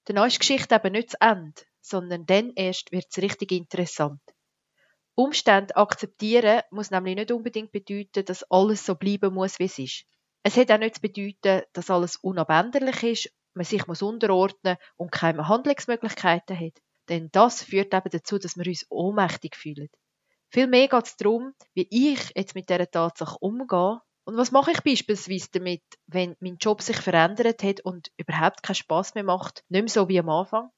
dann 0.06 0.26
ist 0.26 0.34
die 0.34 0.38
Geschichte 0.40 0.74
eben 0.74 0.92
nicht 0.94 1.10
zu 1.10 1.20
Ende, 1.20 1.62
sondern 1.80 2.26
dann 2.26 2.52
erst 2.56 2.90
wird 2.90 3.06
es 3.08 3.22
richtig 3.22 3.52
interessant. 3.52 4.20
Umstände 5.14 5.76
akzeptieren 5.76 6.62
muss 6.72 6.90
nämlich 6.90 7.14
nicht 7.14 7.30
unbedingt 7.30 7.70
bedeuten, 7.70 8.24
dass 8.24 8.42
alles 8.50 8.84
so 8.84 8.96
bleiben 8.96 9.32
muss, 9.32 9.60
wie 9.60 9.66
es 9.66 9.78
ist. 9.78 10.06
Es 10.42 10.56
hat 10.56 10.72
auch 10.72 10.78
nicht 10.78 10.96
zu 10.96 11.02
bedeuten, 11.02 11.62
dass 11.72 11.88
alles 11.88 12.16
unabänderlich 12.16 13.02
ist, 13.04 13.32
man 13.54 13.64
sich 13.64 13.86
muss 13.86 14.02
unterordnen 14.02 14.76
und 14.96 15.12
keine 15.12 15.48
Handlungsmöglichkeiten 15.48 16.58
hat. 16.58 16.78
Denn 17.08 17.30
das 17.32 17.62
führt 17.62 17.94
eben 17.94 18.10
dazu, 18.10 18.38
dass 18.38 18.56
wir 18.56 18.66
uns 18.66 18.86
ohnmächtig 18.90 19.56
fühlen. 19.56 19.88
Vielmehr 20.50 20.88
geht 20.88 21.06
es 21.06 21.16
darum, 21.16 21.52
wie 21.74 21.86
ich 21.90 22.32
jetzt 22.34 22.54
mit 22.54 22.68
dieser 22.70 22.90
Tatsache 22.90 23.36
umgehe 23.40 24.00
und 24.24 24.36
was 24.36 24.52
mache 24.52 24.72
ich 24.72 24.82
beispielsweise 24.82 25.48
damit, 25.52 25.82
wenn 26.06 26.36
mein 26.40 26.58
Job 26.58 26.82
sich 26.82 26.98
verändert 26.98 27.62
hat 27.62 27.80
und 27.80 28.10
überhaupt 28.16 28.62
keinen 28.62 28.74
Spaß 28.74 29.14
mehr 29.14 29.24
macht, 29.24 29.64
nicht 29.68 29.82
mehr 29.82 29.88
so 29.88 30.08
wie 30.08 30.18
am 30.18 30.28
Anfang. 30.28 30.70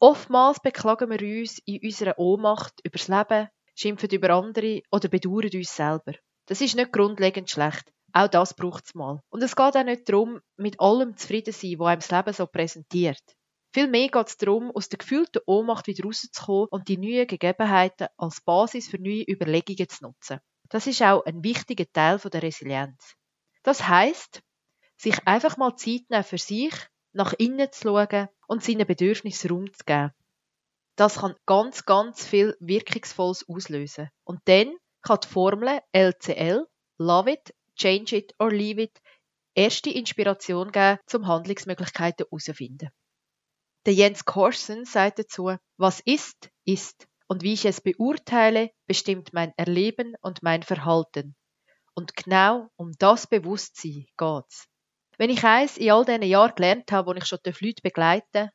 Oftmals 0.00 0.60
beklagen 0.60 1.10
wir 1.10 1.40
uns 1.40 1.60
in 1.64 1.80
unserer 1.82 2.18
Ohnmacht 2.18 2.74
über 2.84 2.98
das 2.98 3.08
Leben, 3.08 3.48
schimpfen 3.74 4.10
über 4.10 4.30
andere 4.30 4.82
oder 4.90 5.08
bedauern 5.08 5.50
uns 5.52 5.74
selber. 5.74 6.12
Das 6.46 6.60
ist 6.60 6.76
nicht 6.76 6.92
grundlegend 6.92 7.50
schlecht. 7.50 7.90
Auch 8.16 8.28
das 8.28 8.54
braucht 8.54 8.84
es 8.86 8.94
mal. 8.94 9.20
Und 9.28 9.42
es 9.42 9.56
geht 9.56 9.76
auch 9.76 9.84
nicht 9.84 10.08
darum, 10.08 10.40
mit 10.56 10.78
allem 10.78 11.16
zufrieden 11.16 11.52
zu 11.52 11.60
sein, 11.60 11.78
was 11.80 11.88
einem 11.88 12.00
das 12.00 12.10
Leben 12.10 12.32
so 12.32 12.46
präsentiert. 12.46 13.36
Vielmehr 13.72 14.06
geht 14.06 14.28
es 14.28 14.36
darum, 14.36 14.70
aus 14.70 14.88
der 14.88 14.98
gefühlten 14.98 15.42
Ohnmacht 15.46 15.88
wieder 15.88 16.04
rauszukommen 16.04 16.68
und 16.70 16.86
die 16.86 16.96
neuen 16.96 17.26
Gegebenheiten 17.26 18.06
als 18.16 18.40
Basis 18.40 18.88
für 18.88 18.98
neue 18.98 19.24
Überlegungen 19.28 19.88
zu 19.88 20.04
nutzen. 20.04 20.38
Das 20.68 20.86
ist 20.86 21.02
auch 21.02 21.24
ein 21.24 21.42
wichtiger 21.42 21.90
Teil 21.92 22.18
der 22.18 22.42
Resilienz. 22.42 23.16
Das 23.64 23.88
heißt, 23.88 24.42
sich 24.96 25.26
einfach 25.26 25.56
mal 25.56 25.74
Zeit 25.74 26.08
nehmen 26.08 26.22
für 26.22 26.38
sich, 26.38 26.72
nach 27.12 27.32
innen 27.32 27.72
zu 27.72 27.88
schauen 27.88 28.28
und 28.46 28.62
seinen 28.62 28.86
Bedürfnissen 28.86 29.50
Raum 29.50 29.72
zu 29.72 29.84
geben. 29.84 30.12
Das 30.94 31.16
kann 31.16 31.34
ganz, 31.46 31.84
ganz 31.84 32.24
viel 32.24 32.56
Wirkungsvolles 32.60 33.48
auslösen. 33.48 34.08
Und 34.22 34.40
dann 34.44 34.76
kann 35.02 35.18
die 35.24 35.28
Formel 35.28 35.80
LCL, 35.92 36.64
Love 36.98 37.32
it, 37.32 37.52
Change 37.76 38.16
it 38.16 38.34
or 38.38 38.50
Leave 38.50 38.82
it, 38.82 39.00
erste 39.54 39.90
Inspiration 39.90 40.72
geben, 40.72 40.98
zum 41.06 41.26
Handlungsmöglichkeiten 41.26 42.26
herauszufinden. 42.26 42.90
Der 43.86 43.94
Jens 43.94 44.24
Korsen 44.24 44.84
sagt 44.84 45.18
dazu, 45.18 45.56
was 45.76 46.00
ist, 46.00 46.50
ist. 46.64 47.06
Und 47.26 47.42
wie 47.42 47.54
ich 47.54 47.64
es 47.64 47.80
beurteile, 47.80 48.70
bestimmt 48.86 49.32
mein 49.32 49.52
Erleben 49.56 50.14
und 50.20 50.42
mein 50.42 50.62
Verhalten. 50.62 51.34
Und 51.94 52.16
genau 52.16 52.68
um 52.76 52.92
das 52.98 53.26
Bewusstsein 53.26 54.06
geht's. 54.16 54.68
Wenn 55.16 55.30
ich 55.30 55.44
eins 55.44 55.76
in 55.76 55.90
all 55.90 56.04
diesen 56.04 56.22
Jahren 56.22 56.54
gelernt 56.54 56.90
habe, 56.92 57.10
wo 57.10 57.14
ich 57.14 57.24
schon 57.24 57.38
die 57.44 57.50
Leute 57.64 57.82
begleite, 57.82 58.50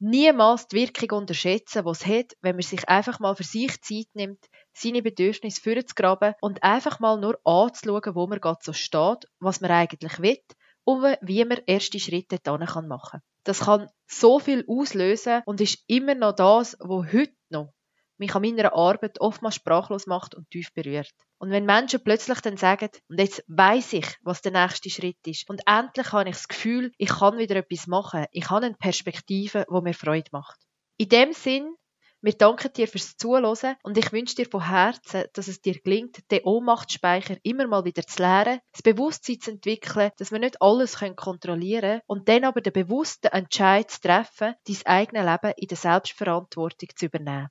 niemals 0.00 0.66
die 0.66 0.76
Wirkung 0.76 1.20
unterschätzen, 1.20 1.84
was 1.84 2.00
es 2.00 2.06
hat, 2.06 2.32
wenn 2.40 2.56
man 2.56 2.62
sich 2.62 2.88
einfach 2.88 3.20
mal 3.20 3.36
für 3.36 3.44
sich 3.44 3.80
Zeit 3.80 4.08
nimmt, 4.14 4.44
seine 4.74 5.02
Bedürfnisse 5.02 5.60
vorzugraben 5.60 6.34
und 6.40 6.62
einfach 6.62 7.00
mal 7.00 7.18
nur 7.18 7.38
anzuschauen, 7.44 8.14
wo 8.14 8.26
man 8.26 8.40
gerade 8.40 8.60
so 8.62 8.72
steht, 8.72 9.26
was 9.38 9.60
man 9.60 9.70
eigentlich 9.70 10.20
will 10.20 10.38
und 10.84 11.16
wie 11.22 11.44
man 11.44 11.60
erste 11.66 11.98
Schritte 11.98 12.38
dann 12.42 12.60
machen 12.60 12.88
kann. 13.10 13.20
Das 13.44 13.60
kann 13.60 13.88
so 14.06 14.38
viel 14.38 14.64
auslösen 14.68 15.42
und 15.46 15.60
ist 15.60 15.82
immer 15.86 16.14
noch 16.14 16.34
das, 16.34 16.76
was 16.80 17.12
heute 17.12 17.34
noch 17.50 17.72
mich 18.16 18.34
an 18.34 18.42
meiner 18.42 18.74
Arbeit 18.74 19.20
oftmals 19.20 19.56
sprachlos 19.56 20.06
macht 20.06 20.34
und 20.34 20.48
tief 20.50 20.72
berührt. 20.72 21.12
Und 21.38 21.50
wenn 21.50 21.66
Menschen 21.66 22.02
plötzlich 22.02 22.40
dann 22.40 22.56
sagen, 22.56 22.88
und 23.08 23.18
jetzt 23.18 23.42
weiß 23.48 23.94
ich, 23.94 24.06
was 24.22 24.40
der 24.40 24.52
nächste 24.52 24.90
Schritt 24.90 25.18
ist, 25.26 25.48
und 25.50 25.62
endlich 25.66 26.12
habe 26.12 26.28
ich 26.28 26.36
das 26.36 26.48
Gefühl, 26.48 26.92
ich 26.96 27.08
kann 27.08 27.38
wieder 27.38 27.56
etwas 27.56 27.86
machen, 27.86 28.26
ich 28.30 28.48
habe 28.50 28.66
eine 28.66 28.76
Perspektive, 28.76 29.64
wo 29.68 29.80
mir 29.80 29.94
Freude 29.94 30.28
macht. 30.32 30.58
In 30.96 31.08
dem 31.08 31.32
Sinn, 31.32 31.74
wir 32.24 32.32
danken 32.32 32.72
dir 32.72 32.88
fürs 32.88 33.18
Zuhören 33.18 33.76
und 33.82 33.98
ich 33.98 34.10
wünsche 34.10 34.36
dir 34.36 34.46
von 34.46 34.66
Herzen, 34.66 35.24
dass 35.34 35.46
es 35.46 35.60
dir 35.60 35.78
gelingt, 35.78 36.30
den 36.30 36.42
Ohnmachtsspeicher 36.44 37.36
immer 37.42 37.66
mal 37.66 37.84
wieder 37.84 38.06
zu 38.06 38.22
leeren, 38.22 38.60
das 38.72 38.82
Bewusstsein 38.82 39.40
zu 39.40 39.50
entwickeln, 39.50 40.10
dass 40.16 40.32
wir 40.32 40.38
nicht 40.38 40.62
alles 40.62 40.96
kontrollieren 41.16 41.82
können 41.82 42.00
und 42.06 42.26
dann 42.30 42.44
aber 42.44 42.62
den 42.62 42.72
bewussten 42.72 43.26
Entscheid 43.26 43.90
zu 43.90 44.00
treffen, 44.00 44.54
dein 44.66 44.86
eigenes 44.86 45.26
Leben 45.26 45.54
in 45.58 45.68
der 45.68 45.76
Selbstverantwortung 45.76 46.88
zu 46.96 47.06
übernehmen. 47.06 47.50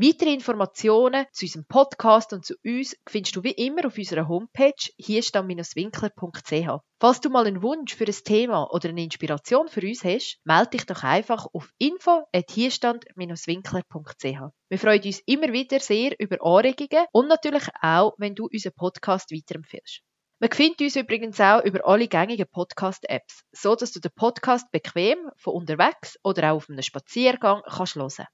Weitere 0.00 0.32
Informationen 0.32 1.26
zu 1.32 1.46
unserem 1.46 1.64
Podcast 1.64 2.32
und 2.32 2.46
zu 2.46 2.54
uns 2.64 2.96
findest 3.08 3.34
du 3.34 3.42
wie 3.42 3.50
immer 3.50 3.84
auf 3.84 3.98
unserer 3.98 4.28
Homepage 4.28 4.72
hierstamm-winkler.ch. 4.96 6.68
Falls 7.00 7.20
du 7.20 7.30
mal 7.30 7.48
einen 7.48 7.62
Wunsch 7.62 7.96
für 7.96 8.06
ein 8.06 8.12
Thema 8.12 8.72
oder 8.72 8.90
eine 8.90 9.02
Inspiration 9.02 9.66
für 9.66 9.80
uns 9.80 10.04
hast, 10.04 10.38
melde 10.44 10.70
dich 10.70 10.86
doch 10.86 11.02
einfach 11.02 11.48
auf 11.52 11.72
info@hierstand-winkler.ch. 11.78 14.52
Wir 14.68 14.78
freuen 14.78 15.02
uns 15.02 15.18
immer 15.26 15.52
wieder 15.52 15.80
sehr 15.80 16.14
über 16.20 16.46
Anregungen 16.46 17.06
und 17.10 17.26
natürlich 17.26 17.66
auch, 17.82 18.14
wenn 18.18 18.36
du 18.36 18.46
unseren 18.46 18.74
Podcast 18.74 19.32
weiterempfiehlst. 19.32 20.02
Man 20.38 20.52
findet 20.52 20.80
uns 20.80 20.94
übrigens 20.94 21.40
auch 21.40 21.64
über 21.64 21.84
alle 21.84 22.06
gängigen 22.06 22.46
Podcast-Apps, 22.48 23.42
so 23.50 23.74
dass 23.74 23.90
du 23.90 23.98
den 23.98 24.12
Podcast 24.14 24.70
bequem 24.70 25.28
von 25.38 25.54
unterwegs 25.54 26.20
oder 26.22 26.52
auch 26.52 26.58
auf 26.58 26.70
einem 26.70 26.82
Spaziergang 26.82 27.62
kannst 27.66 27.96
hören. 27.96 28.28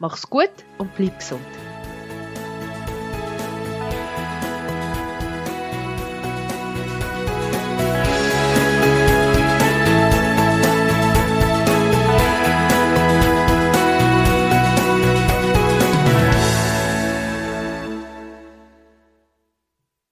Mach's 0.00 0.30
gut 0.30 0.64
und 0.78 0.94
bleib 0.96 1.18
gesund. 1.18 1.44